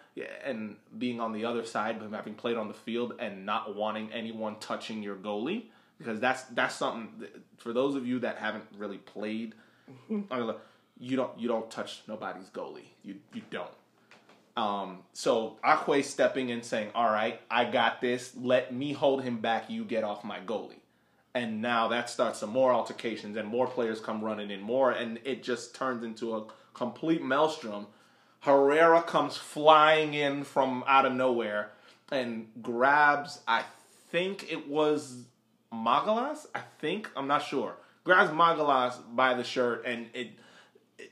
[0.45, 4.13] and being on the other side, but having played on the field and not wanting
[4.13, 5.65] anyone touching your goalie,
[5.99, 9.55] because that's that's something that- for those of you that haven't really played.
[10.11, 10.33] Mm-hmm.
[10.43, 10.61] Look,
[10.99, 12.89] you don't you don't touch nobody's goalie.
[13.03, 13.71] You you don't.
[14.57, 18.35] Um, so Akwe stepping in saying, "All right, I got this.
[18.37, 19.71] Let me hold him back.
[19.71, 20.81] You get off my goalie."
[21.35, 25.21] And now that starts some more altercations, and more players come running in more, and
[25.25, 27.87] it just turns into a complete maelstrom.
[28.41, 31.71] Herrera comes flying in from out of nowhere
[32.11, 33.41] and grabs.
[33.47, 33.65] I
[34.11, 35.25] think it was
[35.73, 36.47] Magalas.
[36.55, 37.77] I think I'm not sure.
[38.03, 40.31] Grabs Magalas by the shirt, and it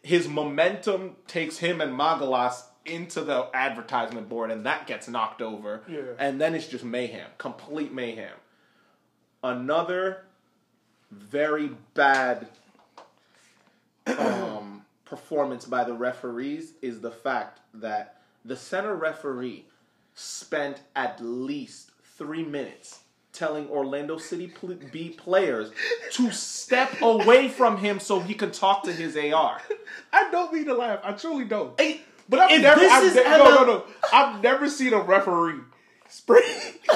[0.03, 5.83] his momentum takes him and Magalas into the advertisement board, and that gets knocked over.
[5.88, 6.01] Yeah.
[6.18, 8.35] And then it's just mayhem, complete mayhem.
[9.42, 10.24] Another
[11.11, 12.48] very bad
[14.07, 19.66] um, performance by the referees is the fact that the center referee
[20.14, 23.01] spent at least three minutes
[23.33, 25.70] telling Orlando City pl- B players
[26.12, 29.61] to step away from him so he could talk to his AR.
[30.12, 31.01] I don't mean to laugh.
[31.05, 31.79] I truly don't.
[31.81, 33.84] Hey, But I've if never, this I've is ne- ML no, no, no.
[34.12, 35.60] I've never seen a referee
[36.08, 36.40] spray,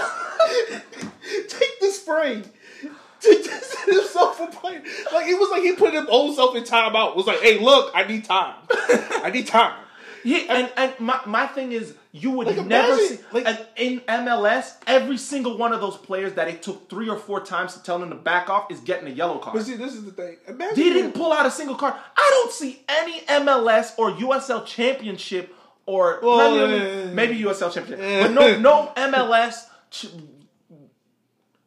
[1.49, 2.43] take the spray
[3.21, 4.83] to set himself for playing.
[5.13, 7.17] Like it was like he put his own self in timeout.
[7.17, 8.57] Was like, hey, look, I need time.
[8.71, 9.79] I need time.
[10.25, 13.59] Yeah, and, and my, my thing is, you would Like, never imagine, see like- and
[13.77, 14.75] in MLS.
[14.87, 17.99] Every single one of those players that it took three or four times to tell
[17.99, 19.57] them to back off is getting a yellow card.
[19.57, 20.37] But see, this is the thing.
[20.47, 21.95] Imagine They didn't pull out a single card.
[22.17, 25.55] I don't see any MLS or USL Championship
[25.87, 30.07] or Well, Premier League, maybe USL Championship, but no, no MLS, ch-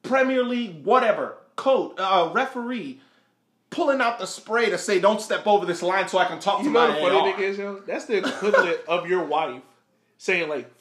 [0.03, 3.01] Premier League, whatever coach, uh, referee
[3.75, 6.59] pulling out the spray to say, "Don't step over this line so I can talk
[6.59, 7.75] You to know my the funny AR." thing is, yo?
[7.85, 9.61] That's the equivalent of your wife
[10.17, 10.71] saying like,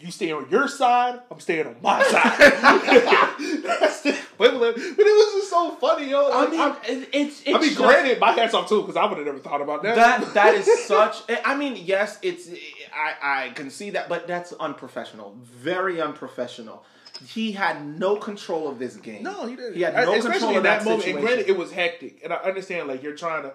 [0.00, 2.38] "You stay on your side, I'm staying on my side."
[3.62, 4.76] That's the equivalent.
[4.76, 6.28] But it was just so funny, yo.
[6.30, 6.76] I Like, mean, I'm-
[7.12, 9.38] it's, it's I mean, just- granted, my hats off too because I would have never
[9.38, 9.96] thought about that.
[9.96, 11.16] that that is such.
[11.28, 12.48] Eh, I mean, yes, it's.
[12.48, 12.56] Eh,
[12.94, 15.36] I I can see that, but that's unprofessional.
[15.42, 16.84] Very unprofessional.
[17.26, 19.22] He had no control of this game.
[19.22, 19.74] no, he didn't.
[19.74, 21.02] He had no Especially control in of that, moment.
[21.02, 21.18] situation.
[21.18, 23.52] And granted, it was hectic, and I understand like you're trying to.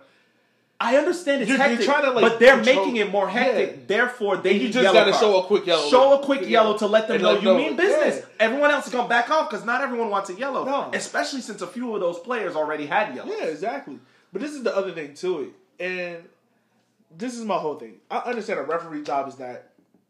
[0.83, 3.29] I understand it's You're- you're hectic, trying to, like, but they're control- making it more
[3.29, 3.69] hectic.
[3.69, 3.75] Yeah.
[3.85, 5.19] Therefore, they You need just gotta cards.
[5.19, 5.87] show a quick yellow.
[5.89, 8.17] Show a quick yellow to let them And know you them mean business.
[8.17, 8.25] Yeah.
[8.39, 10.65] Everyone else is gonna back off because not everyone wants a yellow.
[10.65, 10.89] No.
[10.91, 13.29] Especially since a few of those players already had yellow.
[13.31, 13.99] Yeah, exactly.
[14.33, 15.41] But this is the other thing to
[15.79, 16.23] it, and
[17.15, 17.99] this is my whole thing.
[18.09, 19.57] I understand a referee job is not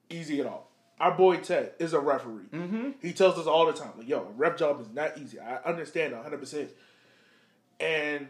[0.10, 0.70] easy at all.
[1.02, 2.46] Our boy Ted is a referee.
[2.54, 2.90] Mm-hmm.
[3.02, 5.56] He tells us all the time, like, "Yo, a ref job is not easy." I
[5.66, 6.70] understand one hundred percent.
[7.80, 8.28] And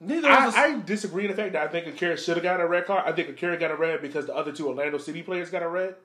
[0.00, 0.54] Neither of.
[0.54, 2.86] I, I disagree in the fact that I think Akira should have got a red
[2.86, 3.02] card.
[3.06, 5.68] I think Akira got a red because the other two Orlando City players got a
[5.68, 5.96] red,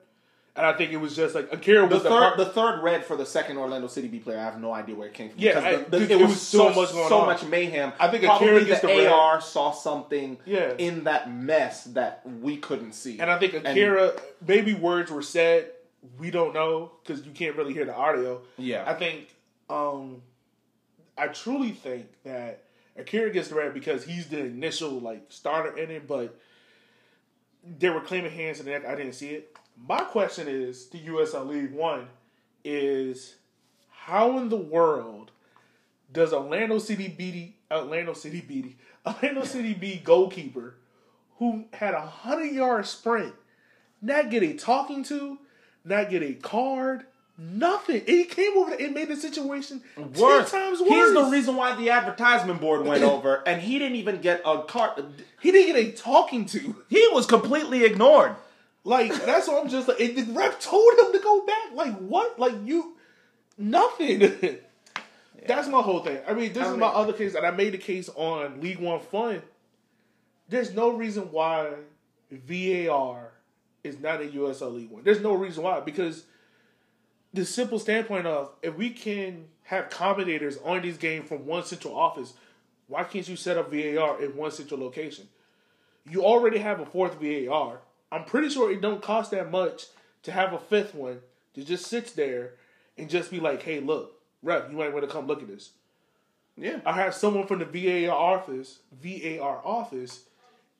[0.56, 2.82] and I think it was just like Akira the was the, third, part- the third
[2.82, 5.30] red for the second Orlando City B player, I have no idea where it came
[5.30, 5.38] from.
[5.38, 7.18] Yeah, Because I- the- the- dude, it, it was, was so so much going so
[7.20, 7.26] on.
[7.26, 7.92] much mayhem.
[8.00, 9.06] I think Probably Akira the gets the red.
[9.12, 10.72] AR saw something Yeah.
[10.78, 13.20] in that mess that we couldn't see.
[13.20, 15.70] And I think Akira, maybe words were said.
[16.18, 18.42] We don't know because you can't really hear the audio.
[18.58, 18.84] Yeah.
[18.86, 19.34] I think,
[19.70, 20.22] um,
[21.16, 22.64] I truly think that
[22.96, 26.38] Akira gets the red because he's the initial like starter in it, but
[27.78, 28.84] they were claiming hands in the neck.
[28.86, 29.56] I didn't see it.
[29.76, 32.08] My question is to USL League One
[32.64, 33.36] is
[33.90, 35.30] how in the world
[36.12, 40.76] does Orlando City beat Orlando City beat Orlando City B goalkeeper
[41.38, 43.34] who had a hundred yard sprint
[44.00, 45.38] not get a talking to,
[45.84, 47.04] not get a card,
[47.38, 47.98] nothing.
[48.00, 50.50] And he came over and made the situation Worse.
[50.50, 50.90] ten times worse.
[50.90, 54.62] He's the reason why the advertisement board went over, and he didn't even get a
[54.62, 55.04] card.
[55.40, 56.76] he didn't get a talking to.
[56.88, 58.36] He was completely ignored.
[58.84, 59.98] Like that's what I'm just like.
[59.98, 61.72] The ref told him to go back.
[61.74, 62.38] Like what?
[62.38, 62.96] Like you,
[63.58, 64.20] nothing.
[65.46, 66.18] That's my whole thing.
[66.26, 68.62] I mean, this I is mean- my other case, and I made a case on
[68.62, 69.42] League One Fun.
[70.48, 71.70] There's no reason why
[72.30, 73.23] VAR
[73.84, 75.04] is not in USL League One.
[75.04, 76.24] There's no reason why because
[77.32, 81.94] the simple standpoint of if we can have commentators on these games from one central
[81.94, 82.32] office,
[82.88, 85.28] why can't you set up VAR in one central location?
[86.08, 87.80] You already have a fourth VAR.
[88.10, 89.86] I'm pretty sure it don't cost that much
[90.22, 91.20] to have a fifth one
[91.54, 92.54] that just sits there
[92.96, 95.72] and just be like, "Hey, look, ref, you might want to come look at this."
[96.56, 96.80] Yeah.
[96.86, 100.24] I have someone from the VAR office, VAR office,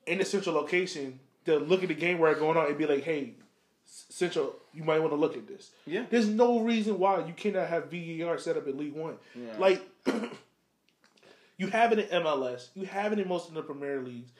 [0.05, 2.85] in the central location to look at the game where it's going on and be
[2.85, 3.35] like, "Hey,
[3.85, 6.05] Central, you might want to look at this." Yeah.
[6.09, 9.15] There's no reason why you cannot have VAR set up in League One.
[9.35, 9.57] Yeah.
[9.57, 9.81] Like,
[11.57, 14.31] you have it in MLS, you have it in most of the Premier Leagues.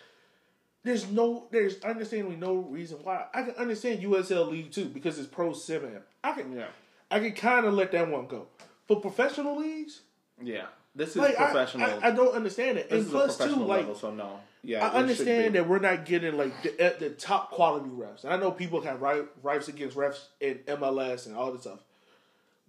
[0.84, 3.26] There's no, there's understandably no reason why.
[3.34, 5.84] I can understand USL League Two because it's pro sim.
[6.24, 6.68] I can, Yeah.
[7.10, 8.48] I can kind of let that one go.
[8.88, 10.02] For professional leagues,
[10.42, 10.66] Yeah.
[10.96, 11.88] This is like professional.
[11.88, 12.90] I, I, don't understand it.
[12.90, 14.40] this and plus a too, like level, so no.
[14.64, 14.88] Yeah.
[14.88, 18.24] I understand that we're not getting like the, the top quality refs.
[18.24, 21.80] And I know people have ri- rights against refs in MLS and all this stuff.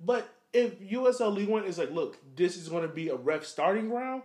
[0.05, 3.45] But if USL League One is like, look, this is going to be a ref
[3.45, 4.23] starting ground,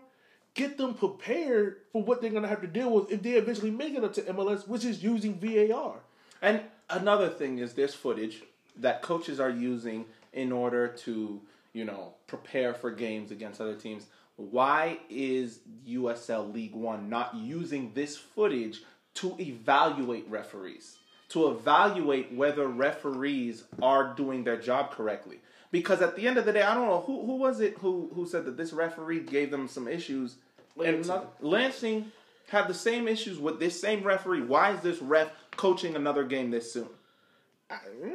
[0.54, 3.72] get them prepared for what they're going to have to deal with if they eventually
[3.72, 5.96] make it up to MLS, which is using VAR.
[6.42, 8.44] And another thing is there's footage
[8.78, 11.42] that coaches are using in order to,
[11.73, 14.05] you know, prepare for games against other teams.
[14.36, 18.81] Why is USL League One not using this footage
[19.15, 20.97] to evaluate referees?
[21.29, 25.39] To evaluate whether referees are doing their job correctly.
[25.71, 28.10] Because at the end of the day, I don't know who who was it who
[28.13, 30.36] who said that this referee gave them some issues.
[30.77, 31.21] And Lansing.
[31.39, 32.12] Lansing
[32.49, 34.41] had the same issues with this same referee.
[34.41, 36.89] Why is this ref coaching another game this soon?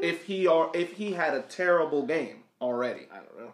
[0.02, 3.06] If he are if he had a terrible game already.
[3.12, 3.52] I don't know.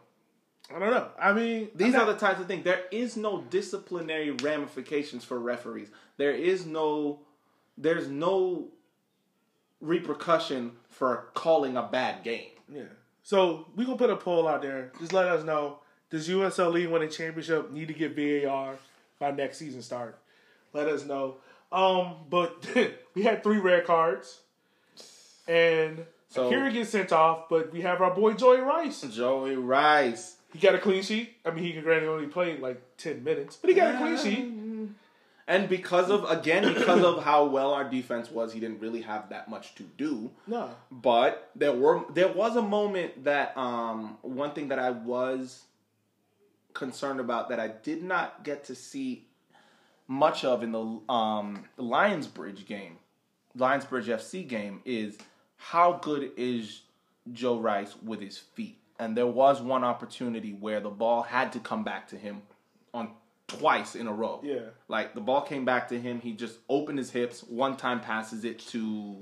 [0.74, 1.08] I don't know.
[1.20, 2.64] I mean, These I'm are the types of things.
[2.64, 5.88] There is no disciplinary ramifications for referees.
[6.16, 7.20] There is no
[7.76, 8.68] there's no
[9.80, 12.50] repercussion for calling a bad game.
[12.72, 12.82] Yeah.
[13.22, 14.92] So we gonna put a poll out there.
[14.98, 15.78] Just let us know.
[16.10, 18.76] Does USL League win a championship need to get VAR
[19.18, 20.18] by next season start?
[20.72, 21.36] Let us know.
[21.70, 22.66] Um, but
[23.14, 24.40] we had three red cards,
[25.48, 27.48] and So- Akira gets sent off.
[27.48, 29.02] But we have our boy Joey Rice.
[29.02, 30.36] Joey Rice.
[30.52, 31.34] He got a clean sheet.
[31.46, 34.48] I mean, he granted only played like ten minutes, but he got a clean sheet.
[35.48, 39.28] And because of again, because of how well our defense was, he didn't really have
[39.30, 40.30] that much to do.
[40.46, 45.62] No, But there were there was a moment that um one thing that I was
[46.74, 49.26] concerned about that I did not get to see
[50.06, 52.98] much of in the um the Lionsbridge game,
[53.58, 55.18] Lionsbridge FC game is
[55.68, 56.82] how good is
[57.32, 58.78] Joe Rice with his feet.
[58.98, 62.42] And there was one opportunity where the ball had to come back to him
[62.92, 63.10] on
[63.46, 64.40] twice in a row.
[64.42, 64.70] Yeah.
[64.88, 68.44] Like the ball came back to him, he just opened his hips, one time passes
[68.44, 69.16] it to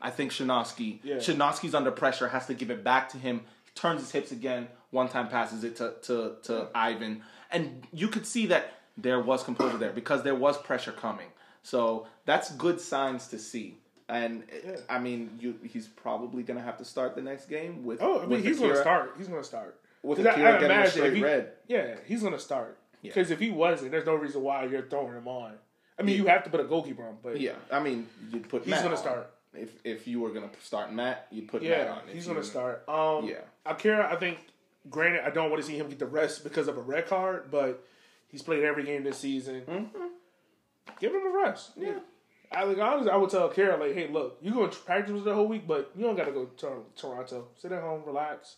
[0.00, 0.98] I think Shanosky.
[1.02, 1.16] Yeah.
[1.16, 3.42] Shanosky's under pressure, has to give it back to him,
[3.74, 7.22] turns his hips again, one time passes it to, to, to Ivan.
[7.50, 11.28] And you could see that there was composure there because there was pressure coming.
[11.62, 13.78] So that's good signs to see.
[14.12, 14.42] And
[14.90, 18.02] I mean, you, he's probably gonna have to start the next game with.
[18.02, 19.14] Oh, I mean, with he's going to start.
[19.16, 19.78] He's going to start.
[20.02, 21.52] with I- Akira I getting a straight he- red.
[21.66, 22.76] Yeah, he's going to start.
[23.00, 23.08] Yeah.
[23.14, 25.54] Because if he wasn't, there's no reason why you're throwing him on.
[25.98, 28.62] I mean, you have to put a goalkeeper on, but Yeah, I mean, you'd put.
[28.64, 29.00] He's Matt gonna on.
[29.00, 29.30] start.
[29.54, 32.02] If if you were gonna start Matt, you'd put Matt on.
[32.12, 32.84] He's going to start.
[32.88, 33.40] Um, Yeah.
[33.64, 34.38] Akira, I think.
[34.90, 37.50] Granted, I don't want to see him get the rest because of a red card,
[37.52, 37.86] but
[38.28, 39.60] he's played every game this season.
[39.62, 40.06] Mm-hmm.
[40.98, 41.70] Give him a rest.
[41.76, 42.00] Yeah.
[42.54, 45.34] I like honestly, I would tell Akira like, hey, look, you going to practice the
[45.34, 47.48] whole week, but you don't got to go to Toronto.
[47.56, 48.56] Sit at home, relax,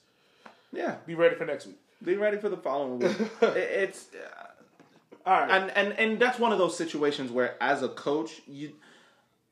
[0.73, 1.79] Yeah, be ready for next week.
[2.05, 3.17] be ready for the following week.
[3.43, 5.51] It's uh, All right.
[5.51, 8.73] and and and that's one of those situations where, as a coach, you,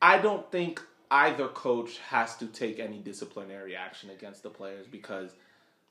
[0.00, 5.30] I don't think either coach has to take any disciplinary action against the players because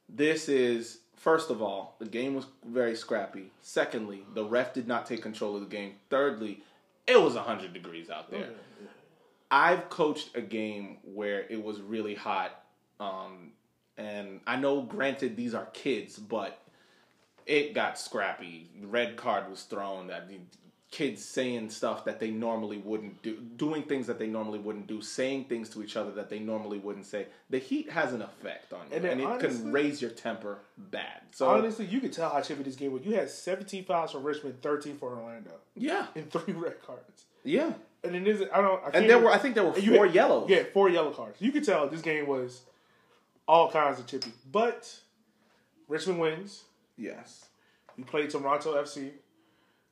[0.09, 3.51] This is first of all, the game was very scrappy.
[3.61, 5.93] Secondly, the ref did not take control of the game.
[6.09, 6.63] Thirdly,
[7.11, 8.49] it was 100 degrees out there.
[9.49, 12.63] I've coached a game where it was really hot.
[12.99, 13.51] Um,
[13.97, 16.61] and I know, granted, these are kids, but
[17.45, 18.69] it got scrappy.
[18.81, 20.09] Red card was thrown.
[20.09, 20.47] I mean,
[20.91, 25.01] kids saying stuff that they normally wouldn't do, doing things that they normally wouldn't do,
[25.01, 27.27] saying things to each other that they normally wouldn't say.
[27.49, 30.59] The heat has an effect on you, And and, it honestly- can raise your temper
[30.77, 31.21] bad.
[31.31, 33.05] So Honestly, you could tell how chippy this game was.
[33.05, 37.23] You had 17 fouls for Richmond, 13 for Orlando, yeah, and three red cards.
[37.43, 37.73] yeah.
[38.03, 38.83] And then this, I don't.
[38.83, 40.49] I And there were, I think, there were four had- yellows.
[40.49, 41.39] Yeah, four yellow cards.
[41.39, 42.61] You could tell this game was
[43.47, 44.31] all kinds of chippy.
[44.51, 44.99] But
[45.87, 46.63] Richmond wins.
[46.97, 47.45] Yes.
[47.95, 49.11] We played Toronto FC.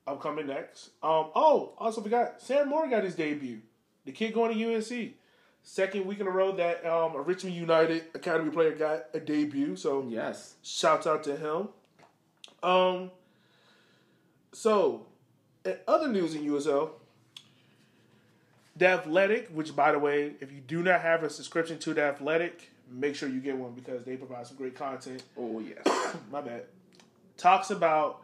[0.10, 0.89] Upcoming next.
[1.03, 1.30] Um.
[1.36, 2.41] Oh, also forgot.
[2.41, 3.60] Sam Moore got his debut.
[4.05, 5.14] The kid going to UNC.
[5.62, 9.76] Second week in a row that um, a Richmond United Academy player got a debut.
[9.76, 10.55] So Yes.
[10.64, 11.70] Shouts out to him.
[12.64, 13.12] Um.
[14.51, 15.05] So,
[15.64, 16.89] in other news in USL,
[18.76, 22.01] The Athletic, which by the way, if you do not have a subscription to The
[22.01, 25.22] Athletic, make sure you get one because they provide some great content.
[25.38, 26.16] Oh yes.
[26.32, 26.64] My bad.
[27.38, 28.22] Talks about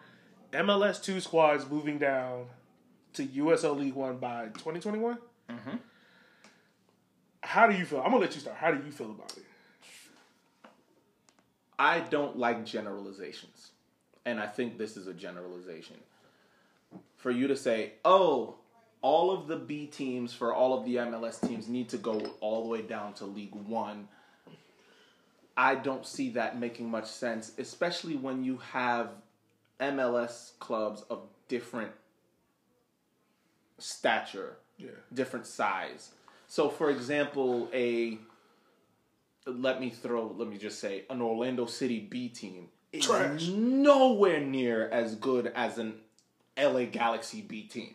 [0.55, 2.47] MLS two squads moving down
[3.13, 5.17] to USL League One by 2021.
[5.49, 5.79] Mhm.
[7.43, 7.99] How do you feel?
[7.99, 8.57] I'm gonna let you start.
[8.57, 9.45] How do you feel about it?
[11.77, 13.71] I don't like generalizations.
[14.25, 15.97] And I think this is a generalization.
[17.17, 18.55] For you to say, oh,
[19.01, 22.63] all of the B teams for all of the MLS teams need to go all
[22.63, 24.07] the way down to League One.
[25.55, 29.09] I don't see that making much sense, especially when you have
[29.79, 31.91] MLS clubs of different
[33.77, 34.89] stature, Yeah.
[35.13, 36.11] different size.
[36.47, 38.19] So, for example, a
[39.47, 43.47] let me throw, let me just say, an Orlando City B team is Trash.
[43.49, 45.99] nowhere near as good as an
[46.57, 47.93] LA Galaxy B team.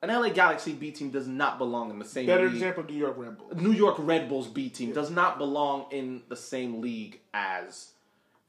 [0.00, 2.54] An LA Galaxy B team does not belong in the same Better league.
[2.54, 3.54] example, New York Red Bulls.
[3.56, 7.92] New York Red Bulls B team does not belong in the same league as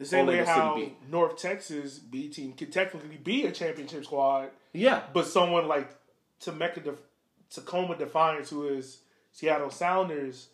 [0.03, 4.49] The same way City how North Texas B team could technically be a championship squad,
[4.73, 5.89] yeah, but someone like
[6.39, 6.99] Temecula, Def-
[7.49, 8.99] Tacoma Defiance, who is
[9.31, 10.49] Seattle Sounders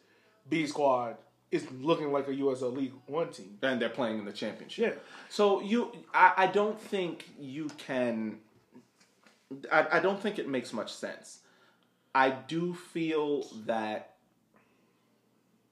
[0.50, 1.18] B squad,
[1.52, 3.58] is looking like a USL League One team.
[3.62, 4.94] and they're playing in the championship.
[4.96, 8.38] Yeah, So you, I, I don't think you can.
[9.72, 11.40] I, I don't think it makes much sense.
[12.14, 14.16] I do feel that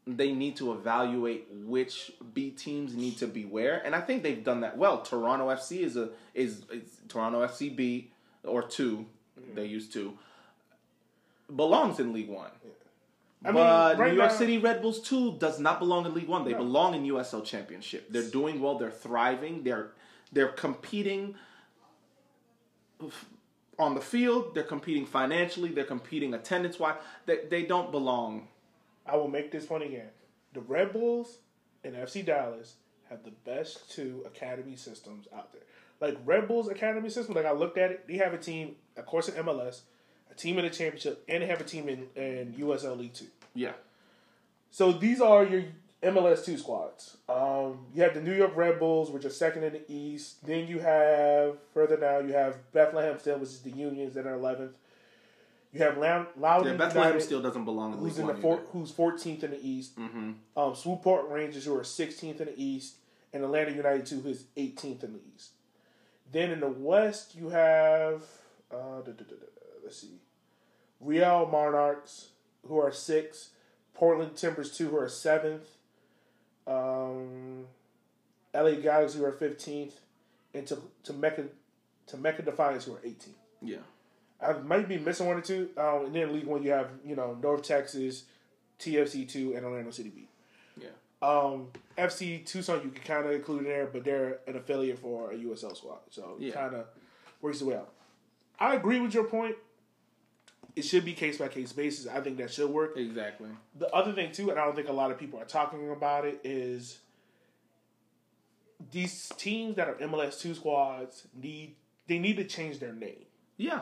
[0.08, 4.44] they need to evaluate which B teams need to be where, and I think they've
[4.44, 5.02] done that well.
[5.02, 8.12] Toronto FC is a is, is Toronto FC B
[8.44, 9.06] or 2
[9.40, 9.56] mm-hmm.
[9.56, 10.18] They use two.
[11.54, 12.52] Belongs in League One.
[13.44, 16.14] I mean, But right New York now- City Red Bulls two does not belong in
[16.14, 16.44] League One.
[16.46, 16.60] They No.
[16.60, 18.08] belong in USL Championship.
[18.10, 18.78] They're doing well.
[18.78, 19.64] They're thriving.
[19.64, 19.92] They're
[20.32, 21.36] they're competing
[23.80, 24.56] on the field.
[24.56, 25.70] They're competing financially.
[25.70, 26.96] They're competing attendance wise.
[27.26, 28.48] They they don't belong.
[29.08, 30.10] I will make this point again.
[30.54, 31.38] The Red Bulls
[31.84, 32.76] and FC Dallas
[33.10, 35.62] have the best two academy systems out there.
[36.00, 39.06] Like Red Bulls academy system, like I looked at it, they have a team, of
[39.06, 39.82] course, in MLS,
[40.30, 43.28] a team in the championship, and they have a team in, in USL League Two.
[43.56, 43.74] Yeah.
[44.70, 45.64] So these are your
[46.04, 47.18] MLS two squads.
[47.28, 50.46] Um, you have the New York Red Bulls, which are second in the East.
[50.46, 54.36] Then you have further down, you have Bethlehem Steel, which is the Unions that are
[54.36, 54.78] eleventh.
[55.74, 58.58] You have Lam- Loudoun Yeah, Bethlehem United, still doesn't belong in who's in the four,
[58.72, 59.98] who's fourteenth in the East.
[59.98, 60.32] mm-hmm.
[60.56, 62.96] Um, Swope Park Rangers, who are sixteenth in the East,
[63.34, 65.52] and Atlanta United, two, who's eighteenth in the East.
[66.32, 68.24] Then in the West, you have
[68.72, 69.36] uh, da, da, da,
[69.84, 70.20] let's see,
[71.00, 72.30] Real Monarchs,
[72.66, 73.52] who are sixth.
[73.94, 75.68] Portland Timbers, two, who are seventh.
[76.68, 77.66] Um,
[78.54, 80.00] LA Galaxy, who are fifteenth,
[80.54, 81.32] and to Tacoma
[82.08, 83.38] to Mecca Defiance, who are eighteenth.
[83.62, 83.78] Yeah.
[84.42, 85.70] I might be missing one or two.
[85.78, 88.24] Um, and then League One, you have you know North Texas,
[88.80, 90.28] TFC two, and Orlando City B.
[90.80, 90.90] Yeah.
[91.28, 91.68] Um,
[91.98, 95.36] FC Tucson, you can kind of include in there, but they're an affiliate for a
[95.36, 96.50] USL squad, so Yeah.
[96.50, 96.86] it kind of
[97.42, 97.92] works the way out.
[98.60, 99.56] I agree with your point.
[100.76, 102.06] It should be case by case basis.
[102.06, 102.96] I think that should work.
[102.98, 103.50] Exactly.
[103.80, 106.26] The other thing too, and I don't think a lot of people are talking about
[106.26, 107.00] it, is
[108.92, 111.76] these teams that are MLS two squads need
[112.06, 113.26] they need to change their name.
[113.58, 113.82] Yeah.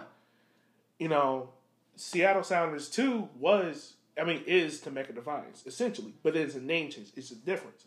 [1.00, 1.50] You know,
[1.96, 7.10] Seattle Sounders two was I mean is Temecula Defiance essentially, but it's a name change.
[7.16, 7.86] It's a difference.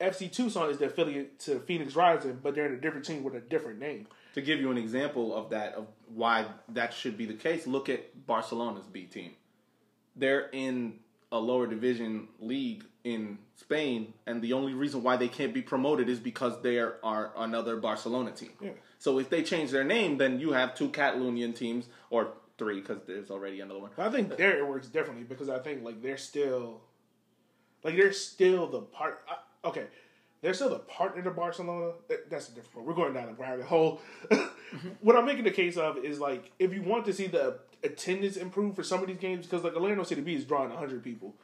[0.00, 3.34] FC Tucson is the affiliate to Phoenix Rising, but they're in a different team with
[3.34, 4.06] a different name.
[4.34, 7.88] To give you an example of that, of why that should be the case, look
[7.88, 9.30] at Barcelona's B team.
[10.14, 10.98] They're in
[11.32, 15.62] a a lower division league in Spain, and the only reason why they can't be
[15.62, 18.50] promoted is because they are, another Barcelona team.
[18.60, 18.70] Yeah.
[18.98, 22.98] So if they change their name, then you have two Catalonian teams or three because
[23.06, 23.92] there's already another one.
[23.96, 26.80] I think there it works differently because I think like they're still,
[27.84, 29.22] like they're still the part.
[29.30, 29.86] Uh, okay,
[30.42, 31.92] they're still the partner to Barcelona.
[32.08, 32.88] That, that's a different.
[32.88, 34.00] We're going down a rabbit hole.
[35.00, 38.36] what I'm making the case of is like if you want to see the attendance
[38.36, 41.36] improve for some of these games because like Orlando City B is drawing 100 people.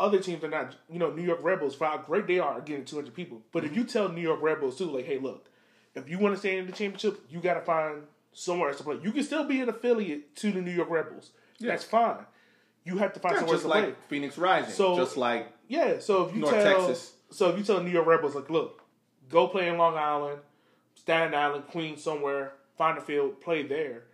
[0.00, 0.76] Other teams are not.
[0.90, 3.42] You know, New York Red Bulls for how great they are, are getting 200 people.
[3.52, 3.80] But if mm-hmm.
[3.80, 5.48] you tell New York Red Bulls too, like, hey, look,
[5.94, 8.84] if you want to stay in the championship, you got to find somewhere else to
[8.84, 8.98] play.
[9.02, 11.30] You can still be an affiliate to the New York Red Bulls.
[11.60, 12.24] That's fine.
[12.84, 13.94] You have to find Yeah, somewhere just to like play.
[14.08, 17.14] Phoenix Rising, So- just like Yeah, so if you North tell Texas.
[17.30, 18.82] so if you tell New York Red Bulls like, look,
[19.28, 20.40] go play in Long Island,
[20.94, 24.04] Staten Island, Queens, somewhere, find a field, play there.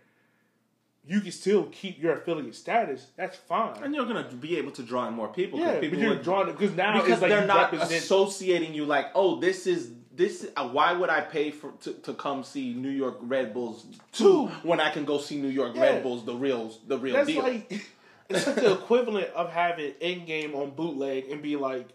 [1.07, 3.07] You can still keep your affiliate status.
[3.15, 3.83] That's fine.
[3.83, 5.59] and you're gonna be able to draw in more people.
[5.59, 8.03] yeah, people but you're would- drawing because now because it's like they're not represent.
[8.03, 10.47] associating you like, oh, this is this.
[10.55, 14.47] Uh, why would I pay for to, to come see New York Red Bulls two
[14.63, 15.81] when I can go see New York Yeah.
[15.83, 17.43] Red Bulls the real the real That's deal?
[17.43, 17.71] like
[18.29, 21.87] it's like the equivalent of having in game on bootleg and be like,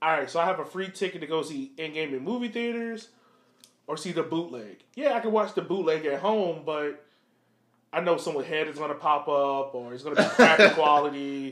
[0.00, 2.48] all right, so I have a free ticket to go see in game in movie
[2.48, 3.08] theaters
[3.88, 4.78] or see the bootleg.
[4.94, 7.03] Yeah, I can watch the bootleg at home, but
[7.94, 11.50] I know someone's head is gonna pop up or it's gonna be crappy quality.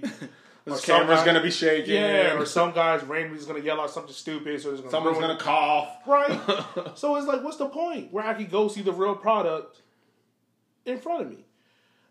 [0.65, 1.95] the or some camera's guy- gonna be shaking.
[1.95, 5.19] Yeah, or some guys randomly is gonna yell out something stupid, so it's gonna someone's
[5.19, 5.89] gonna cough.
[6.07, 6.31] right?
[6.95, 8.13] so it's like, what's the point?
[8.13, 9.81] Where I could go see the real product
[10.85, 11.45] in front of me.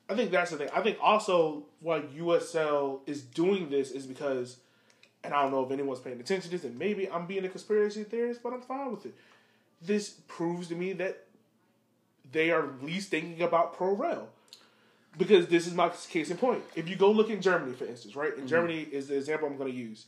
[0.10, 0.70] I think that's the thing.
[0.74, 4.58] I think also why USL is doing this is because,
[5.24, 7.50] and I don't know if anyone's paying attention to this, and maybe I'm being a
[7.50, 9.14] conspiracy theorist, but I'm fine with it.
[9.82, 11.26] This proves to me that
[12.32, 14.30] they are at least thinking about pro rel.
[15.18, 16.64] Because this is my case in point.
[16.76, 18.36] If you go look in Germany, for instance, right?
[18.38, 20.06] In Germany is the example I'm going to use.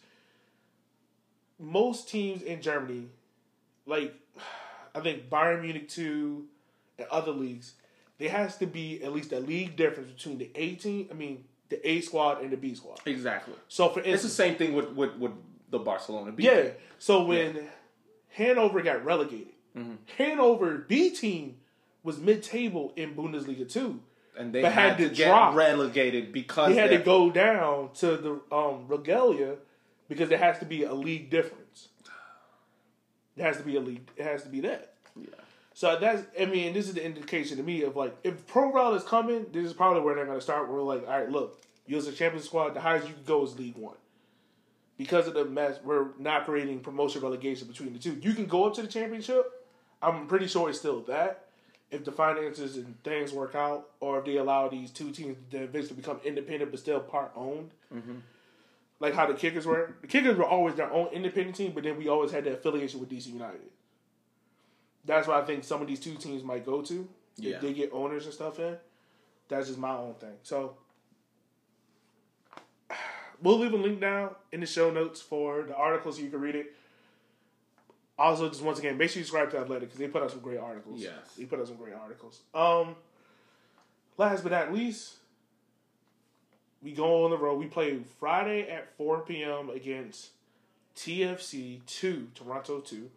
[1.60, 3.08] Most teams in Germany,
[3.86, 4.14] like
[4.96, 6.46] I think Bayern Munich two
[6.98, 7.74] and other leagues,
[8.18, 11.46] there has to be at least a league difference between the A team, I mean
[11.70, 13.00] the A squad and the B squad.
[13.06, 13.56] Exactly.
[13.68, 15.32] So for It's the same thing with with, with
[15.70, 16.32] the Barcelona.
[16.32, 16.70] B yeah.
[17.00, 17.68] So when
[18.30, 19.94] Hanover got relegated, Mm-hmm.
[20.18, 21.56] Hanover B team
[22.04, 24.02] was mid table in Bundesliga two.
[24.38, 25.56] and they But had, had to get drop.
[25.56, 29.58] relegated because They had to go down to the um, Regionalliga
[30.10, 31.90] because there has to be a league difference.
[33.36, 34.10] It has to be a league.
[34.16, 34.94] It has to be that.
[35.16, 35.28] Yeah.
[35.74, 36.24] So that's.
[36.40, 39.48] I mean, this is the indication to me of like if pro rel is coming,
[39.52, 40.70] this is probably where they're going to start.
[40.70, 43.44] We're like, all right, look, you as a champion squad, the highest you can go
[43.44, 43.96] is League One.
[44.98, 48.20] Because of the mess, we're not creating promotion relegation between the two.
[48.22, 49.52] You can go up to the championship.
[50.00, 51.43] I'm pretty sure it's still that.
[51.94, 55.58] If the finances and things work out, or if they allow these two teams to
[55.64, 58.16] eventually become independent but still part owned, mm-hmm.
[59.00, 59.96] like how the Kickers were.
[60.02, 63.00] The Kickers were always their own independent team, but then we always had the affiliation
[63.00, 63.62] with DC United.
[65.06, 67.56] That's why I think some of these two teams might go to Yeah.
[67.56, 68.78] if they get owners and stuff in.
[69.50, 70.38] That's just my own thing.
[70.44, 70.78] So
[73.42, 76.42] we'll leave a link down in the show notes for the article so you can
[76.42, 76.74] read it.
[78.18, 80.40] Also, just once again, make sure you subscribe to Athletic because they put out some
[80.40, 81.02] great articles.
[81.02, 81.14] Yes.
[81.38, 82.42] they put out some great articles.
[82.54, 82.96] Um,
[84.18, 85.16] last but not least,
[86.84, 87.58] we go on the road.
[87.58, 89.70] We play Friday at 4 p.m.
[89.72, 90.30] against
[90.96, 93.10] TFC 2, Toronto 2.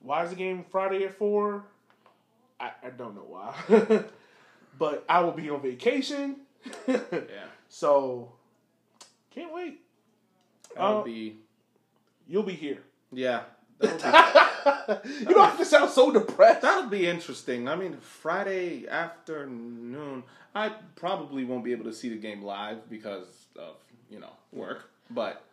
[0.00, 1.64] Why is the game Friday at 4?
[2.60, 4.04] I, I don't know why.
[4.78, 6.36] but I will be on vacation.
[6.86, 6.98] Yeah.
[7.68, 8.32] so,
[9.30, 9.80] can't wait.
[10.76, 11.36] I'll Uh, be
[12.26, 12.82] You'll be here.
[13.12, 13.42] yeah.
[13.80, 16.62] You don't have to sound so depressed.
[16.62, 17.68] that'll be interesting.
[17.68, 20.24] I mean, Friday afternoon.
[20.54, 23.76] I probably won't be able to see the game live because of
[24.10, 24.90] you know work.
[25.10, 25.44] But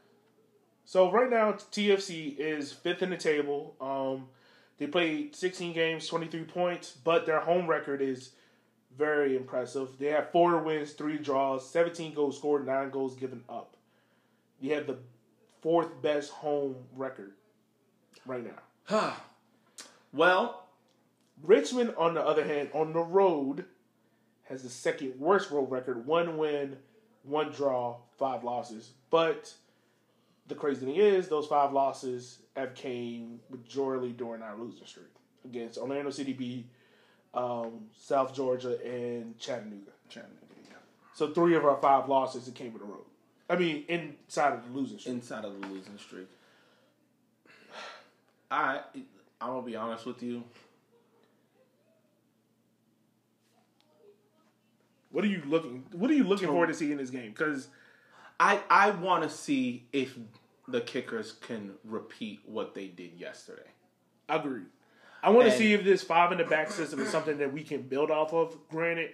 [0.86, 3.76] So right now, TFC is fifth in the table.
[3.82, 4.28] Um,
[4.78, 8.32] they played 16 games, 23 points, but their home record is
[8.98, 9.90] very impressive.
[10.00, 13.76] They have four wins, three draws, 17 goals scored, nine goals given up.
[14.60, 14.98] You have the
[15.62, 17.34] fourth best home record
[18.26, 18.44] right
[18.90, 19.14] now.
[20.14, 20.68] well,
[21.44, 23.66] Richmond, on the other hand, on the road,
[24.44, 26.78] has the second worst road record: one win,
[27.24, 28.92] one draw, five losses.
[29.10, 29.54] But
[30.48, 35.08] the crazy thing is, those five losses have came majority during our losing streak
[35.44, 36.66] against Orlando City B,
[37.34, 39.92] um, South Georgia, and Chattanooga.
[40.10, 40.46] Chattanooga.
[41.16, 43.06] So three of our five losses that came with the road.
[43.50, 45.16] I mean, inside of the losing streak.
[45.16, 46.28] inside of the losing streak.
[48.50, 48.82] I
[49.42, 50.44] I'm gonna be honest with you.
[55.12, 55.86] What are you looking?
[55.92, 57.30] What are you looking forward to see in this game?
[57.30, 57.70] Because
[58.40, 60.18] I I want to see if
[60.68, 63.70] the kickers can repeat what they did yesterday.
[64.28, 64.66] Agreed.
[65.24, 67.64] I want to see if this five in the back system is something that we
[67.64, 68.56] can build off of.
[68.70, 69.12] Granted,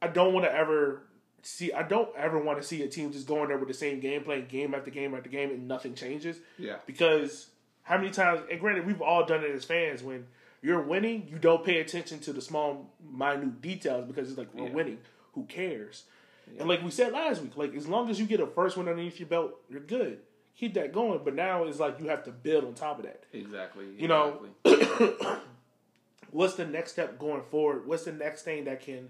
[0.00, 1.02] I don't want to ever
[1.42, 1.72] see.
[1.72, 4.24] I don't ever want to see a team just going there with the same game,
[4.24, 6.38] playing game after game after game, and nothing changes.
[6.58, 6.76] Yeah.
[6.86, 7.48] Because
[7.88, 8.42] how many times?
[8.50, 10.02] And granted, we've all done it as fans.
[10.02, 10.26] When
[10.60, 14.66] you're winning, you don't pay attention to the small, minute details because it's like we're
[14.68, 14.74] Yeah.
[14.74, 14.98] winning.
[15.32, 16.04] Who cares?
[16.58, 18.88] And like we said last week, like as long as you get a first one
[18.88, 20.20] underneath your belt, you're good.
[20.56, 21.20] Keep that going.
[21.24, 23.24] But now it's like you have to build on top of that.
[23.32, 23.86] Exactly.
[23.96, 25.16] You know, exactly.
[26.30, 27.86] what's the next step going forward?
[27.86, 29.08] What's the next thing that can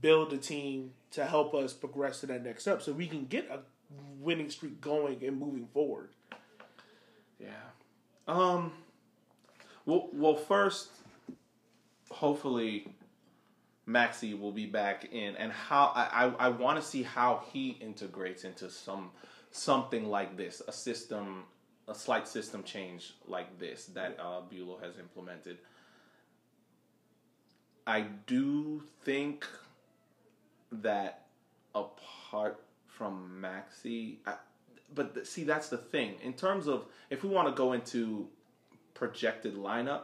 [0.00, 3.48] build the team to help us progress to that next step so we can get
[3.50, 3.60] a
[4.20, 6.10] winning streak going and moving forward?
[7.38, 7.48] Yeah.
[8.26, 8.72] Um.
[9.86, 10.88] Well, well, first,
[12.10, 12.88] hopefully,
[13.86, 17.70] Maxi will be back in, and how I I, I want to see how he
[17.80, 19.10] integrates into some
[19.50, 21.44] something like this, a system,
[21.86, 25.58] a slight system change like this that uh, Bulow has implemented.
[27.86, 29.46] I do think
[30.72, 31.26] that
[31.74, 34.34] apart from Maxi, I,
[34.92, 36.14] but see that's the thing.
[36.22, 38.28] In terms of if we want to go into
[38.94, 40.02] projected lineup,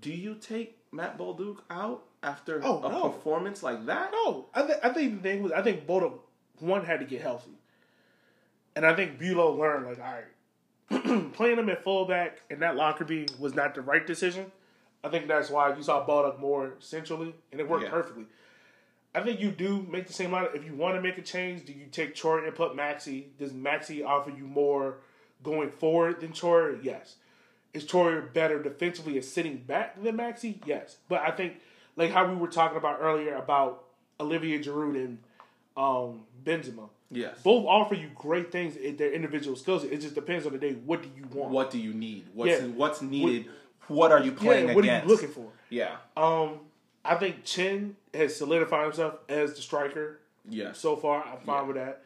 [0.00, 3.08] do you take Matt Bolduc out after Oh, a no.
[3.10, 4.10] performance like that?
[4.12, 6.12] No, I, th- I think the thing was I think Boda
[6.60, 7.52] one had to get healthy,
[8.74, 10.14] and I think Bulow learned like all
[11.00, 14.50] right, playing him at fullback and that Lockerbie was not the right decision.
[15.04, 17.90] I think that's why you saw Bolduc more centrally, and it worked Yeah.
[17.90, 18.24] perfectly.
[19.18, 20.46] I think you do make the same line.
[20.54, 23.24] If you want to make a change, do you take Troy and put Maxi?
[23.36, 24.98] Does Maxi offer you more
[25.42, 26.76] going forward than Troy?
[26.82, 27.16] Yes.
[27.74, 30.60] Is Troy better defensively at sitting back than Maxi?
[30.64, 30.98] Yes.
[31.08, 31.54] But I think,
[31.96, 33.86] like how we were talking about earlier about
[34.20, 35.18] Olivier Giroud and
[35.76, 37.40] um, Benzema, Yes.
[37.42, 39.82] both offer you great things in their individual skills.
[39.82, 40.74] It just depends on the day.
[40.74, 41.50] What do you want?
[41.50, 42.26] What do you need?
[42.34, 42.66] What's Yeah.
[42.68, 43.50] what's needed?
[43.88, 45.04] What are you playing yeah, what against?
[45.04, 45.50] are you looking for?
[45.70, 45.96] Yeah.
[46.16, 46.60] Um,
[47.04, 50.72] I think Chin has solidified himself as the striker Yeah.
[50.72, 51.24] so far.
[51.24, 51.66] I'm fine Yeah.
[51.66, 52.02] with that.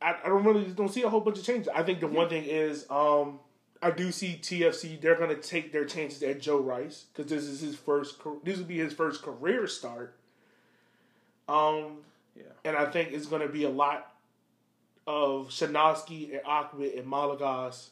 [0.00, 1.68] I, I don't really don't see a whole bunch of changes.
[1.74, 3.40] I think the one thing is um,
[3.82, 5.00] I do see TFC.
[5.00, 8.16] They're going to take their chances at Joe Rice because this is his first.
[8.44, 10.14] This would be his first career start.
[11.48, 11.98] Um,
[12.36, 12.42] yeah.
[12.64, 14.12] and I think it's going to be a lot
[15.06, 17.88] of Shanosky and Ahmed and Malagas.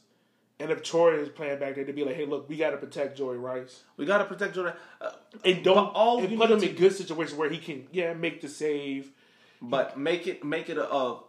[0.58, 2.78] And if Troy is playing back there, to be like, hey, look, we got to
[2.78, 3.82] protect Joey Rice.
[3.98, 4.72] We got to protect Jordan.
[5.00, 5.10] Uh,
[5.44, 8.40] And don't all and put him need in good situations where he can, yeah, make
[8.40, 9.10] the save.
[9.60, 11.20] but make it make it a, a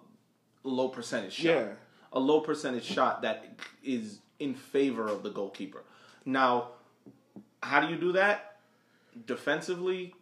[0.64, 1.44] low percentage shot.
[1.46, 1.68] Yeah.
[2.14, 5.84] A low percentage shot that is in favor of the goalkeeper.
[6.26, 6.70] Now,
[7.62, 8.56] how do you do that?
[9.26, 10.14] Defensively,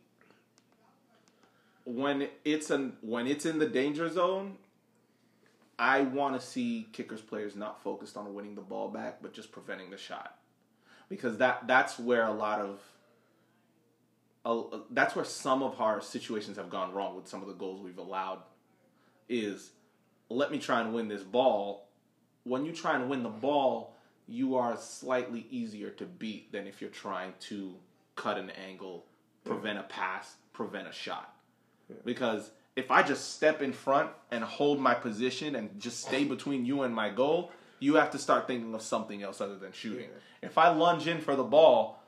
[1.85, 4.57] when it's an when it's in the danger zone,
[5.77, 9.51] I want to see kickers players not focused on winning the ball back, but just
[9.51, 10.37] preventing the shot,
[11.09, 12.81] because that that's where a lot of
[14.45, 17.81] uh, that's where some of our situations have gone wrong with some of the goals
[17.81, 18.39] we've allowed.
[19.27, 19.71] Is
[20.29, 21.89] let me try and win this ball.
[22.43, 23.95] When you try and win the ball,
[24.27, 27.75] you are slightly easier to beat than if you're trying to
[28.15, 29.05] cut an angle,
[29.43, 31.35] prevent a pass, prevent a shot.
[32.03, 36.65] Because if I just step in front and hold my position and just stay between
[36.65, 40.09] you and my goal, you have to start thinking of something else other than shooting.
[40.41, 42.01] If I lunge in for the ball,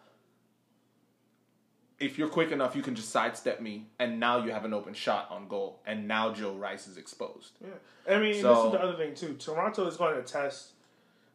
[2.00, 4.94] if you're quick enough, you can just sidestep me, and now you have an open
[4.94, 7.54] shot on goal, and now Joe Rice is exposed.
[7.62, 8.16] Yeah.
[8.16, 9.34] I mean, this is the other thing too.
[9.34, 10.74] Toronto is going to test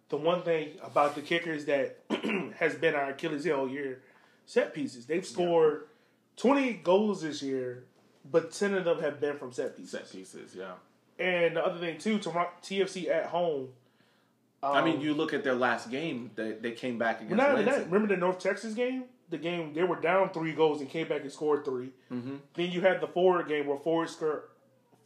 [0.09, 1.99] the one thing about the kickers that
[2.59, 4.03] has been our Achilles heel all year:
[4.47, 5.07] set pieces.
[5.07, 5.89] They've scored
[6.37, 7.85] 28 goals this year,
[8.31, 9.93] but 10 of them have been from set pieces.
[9.93, 10.73] Set pieces, yeah.
[11.19, 13.69] And the other thing too, Toronto, TFC at home.
[14.63, 17.51] Um, I mean, you look at their last game; they they came back against not
[17.51, 19.05] only that, remember the North Texas game?
[19.29, 22.37] The game they were down three goals and came back and scored 3 Mm-hmm.
[22.55, 24.45] Then you had the forward game where forward score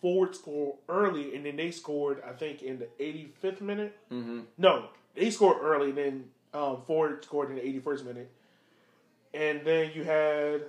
[0.00, 3.96] forward scored early and then they scored I think in the 85th minute.
[4.12, 4.40] Mm-hmm.
[4.58, 5.92] No, they scored early.
[5.92, 8.30] Then um, forward scored in the 81st minute.
[9.32, 10.62] And then you had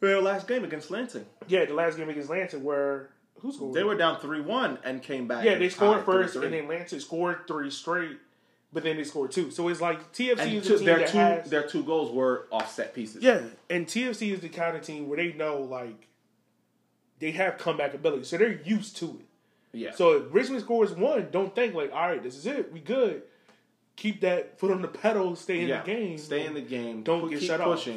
[0.00, 3.74] Their last game against Lansing, yeah the last game against Lansing where who scored?
[3.74, 5.44] they were down three one and came back.
[5.44, 6.44] yeah they scored first 3-3.
[6.44, 8.18] and then Lansing scored three straight.
[8.72, 10.98] But then they scored two, so it's like TFC And is two, a team their
[10.98, 13.22] that two has their two goals were offset pieces.
[13.22, 16.08] Yeah, and TFC is the kind of team where they know like
[17.20, 19.26] they have comeback ability, so they're used to it.
[19.78, 19.92] yeah.
[19.94, 23.22] So if Richmond scores one, don't think like, all right, this is it, we good.
[23.94, 25.80] Keep that foot on the pedal, stay in yeah.
[25.80, 27.02] the game, Stay in the game.
[27.02, 27.88] Don't get keep shut off.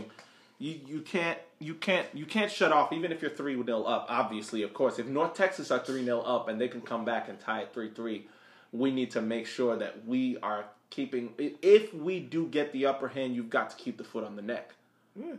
[0.61, 4.07] You you can't you can't you can't shut off even if you're three 0 up.
[4.09, 7.29] Obviously, of course, if North Texas are three 0 up and they can come back
[7.29, 8.27] and tie it three three,
[8.73, 11.33] we need to make sure that we are keeping.
[11.37, 14.41] If we do get the upper hand, you've got to keep the foot on the
[14.41, 14.73] neck,
[15.15, 15.35] Yeah.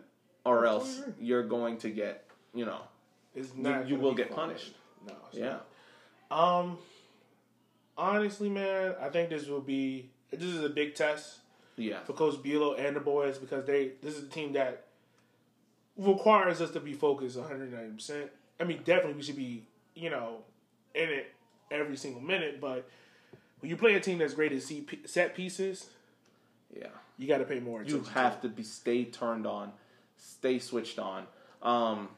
[0.47, 2.81] or else you're going to get you know
[3.35, 4.49] It's you, not you gonna will get fun.
[4.49, 4.73] punished.
[5.07, 5.13] No.
[5.29, 5.59] it's Yeah.
[6.31, 6.61] not.
[6.61, 6.79] Um.
[7.99, 11.41] Honestly, man, I think this will be this is a big test
[11.77, 12.01] Yeah.
[12.05, 14.87] for Coach Buelow and the boys because they this is a team that
[15.97, 17.95] requires us to be focused 190.
[17.95, 20.39] percent I mean, definitely we should be you know
[20.95, 21.33] in it
[21.71, 22.89] every single minute, but
[23.61, 24.63] when you play a team that's great at
[25.09, 25.89] set pieces,
[26.75, 26.89] Yeah.
[27.19, 28.13] you got to pay more You attention.
[28.15, 29.73] have to be stay turned on,
[30.17, 31.27] stay switched on.
[31.63, 32.09] Um,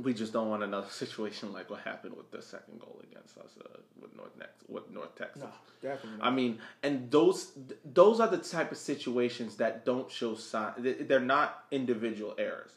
[0.00, 3.50] we just don't want another situation like what happened with the second goal against us
[3.60, 5.42] uh, with North Next with North Texas.
[5.42, 5.50] No,
[5.90, 6.20] definitely.
[6.22, 7.52] I mean, and those
[7.84, 10.72] those are the type of situations that don't show sign.
[10.78, 12.72] They're not individual errors.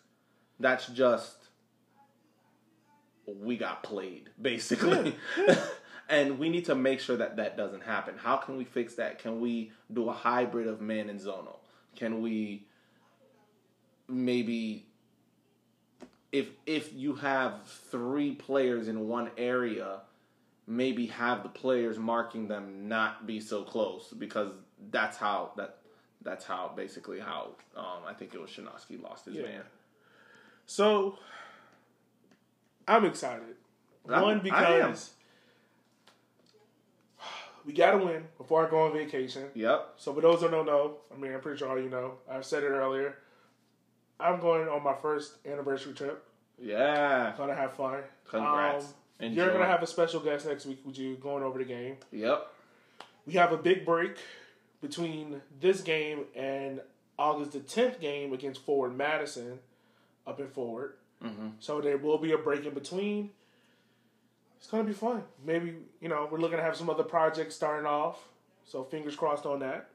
[0.60, 1.36] That's just
[3.26, 5.16] we got played basically,
[6.10, 8.16] and we need to make sure that that doesn't happen.
[8.18, 9.20] How can we fix that?
[9.20, 11.60] Can we do a hybrid of man and zonal?
[11.96, 12.68] Can we
[14.08, 14.86] maybe
[16.36, 20.02] if if you have three players in one area,
[20.68, 24.52] maybe have the players marking them not be so close because
[24.92, 25.78] that's how that
[26.22, 29.44] that's how basically how um, I think it was Shanosky lost his Yeah.
[29.44, 29.62] man.
[30.66, 31.18] So
[32.86, 33.56] I'm excited.
[34.10, 35.12] I'm- One because
[37.66, 39.50] we got to win before I go on vacation.
[39.54, 39.94] Yep.
[39.96, 42.16] So for those that don't know, I mean, I'm pretty sure all you know.
[42.30, 43.20] I've said it earlier.
[44.20, 46.26] I'm going on my first anniversary trip.
[46.62, 47.34] Yeah.
[47.38, 48.02] Gonna have fun.
[48.30, 48.94] Congrats.
[49.20, 51.98] Um, you're gonna have a special guest next week with you going over the game.
[52.12, 52.48] Yep.
[53.26, 54.18] We have a big break
[54.82, 56.82] between this game and
[57.18, 59.60] August the 10th game against Forward Madison
[60.28, 60.94] up in Forward.
[61.24, 61.48] Mm-hmm.
[61.60, 63.32] So there will be a break in between.
[64.58, 65.24] It's gonna be fun.
[65.44, 68.28] Maybe you know we're looking to have some other projects starting off.
[68.66, 69.90] So fingers crossed on that.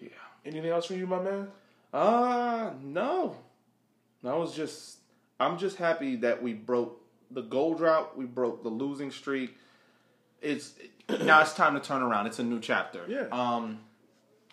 [0.00, 0.08] Yeah.
[0.44, 1.48] Anything else from you, my man?
[1.96, 3.36] Uh no.
[4.22, 4.98] I was just
[5.40, 9.56] I'm just happy that we broke the goal drought, we broke the losing streak.
[10.42, 10.74] It's
[11.22, 12.26] now it's time to turn around.
[12.26, 13.04] It's a new chapter.
[13.08, 13.28] Yeah.
[13.32, 13.78] Um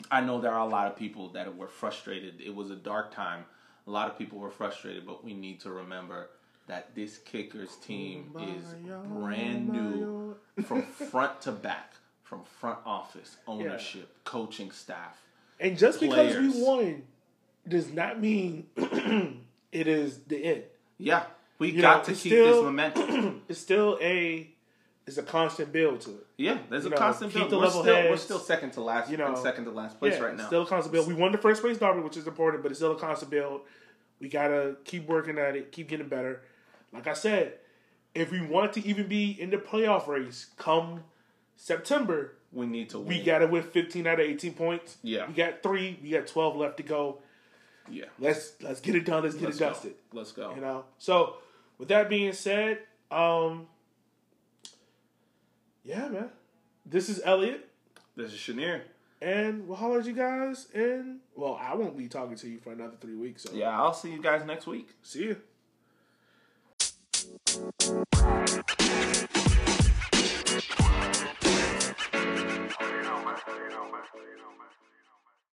[0.10, 2.40] I know there are a lot of people that were frustrated.
[2.40, 3.44] It was a dark time.
[3.88, 6.30] A lot of people were frustrated, but we need to remember
[6.68, 8.64] that this kickers team is
[9.10, 15.22] brand new from front to back, from front office, ownership, coaching staff.
[15.60, 17.04] And just because we won
[17.68, 18.68] does not mean
[19.72, 20.64] it is the end.
[20.98, 21.24] Yeah,
[21.60, 23.42] we You got know, to keep still- this momentum.
[23.50, 24.50] It's still a
[25.06, 26.26] it's a constant build to it.
[26.38, 27.52] Yeah, there's You a know, constant keep build.
[27.52, 30.14] the We're level still, we're still second to last, You know, second to last place
[30.14, 30.48] yeah, right now.
[30.48, 31.08] Still a constant build.
[31.08, 33.62] We won the first place derby, which is important, but it's still a constant build.
[34.22, 36.42] We gotta keep working at it, keep getting better.
[36.94, 37.56] Like I said,
[38.16, 41.04] if we want to even be in the playoff race come
[41.58, 43.08] September, we need to win.
[43.08, 44.98] we gotta win 15 out of 18 points.
[45.04, 45.28] Yeah.
[45.28, 47.18] We got three, we got 12 left to go.
[47.90, 49.70] Yeah, Let's let's get it done, let's get let's it go.
[49.70, 49.94] dusted.
[50.12, 50.56] Let's go.
[50.56, 50.86] You know.
[50.98, 51.36] So
[51.78, 52.80] with that being said,
[53.12, 53.68] um
[55.84, 56.30] yeah, man.
[56.86, 57.70] This is Elliot.
[58.16, 58.82] This is Chenier.
[59.22, 60.68] And we'll holler at you guys.
[60.74, 63.44] And well, I won't be talking to you for another three weeks.
[63.44, 64.90] So Yeah, I'll see you guys next week.
[65.02, 65.38] see you.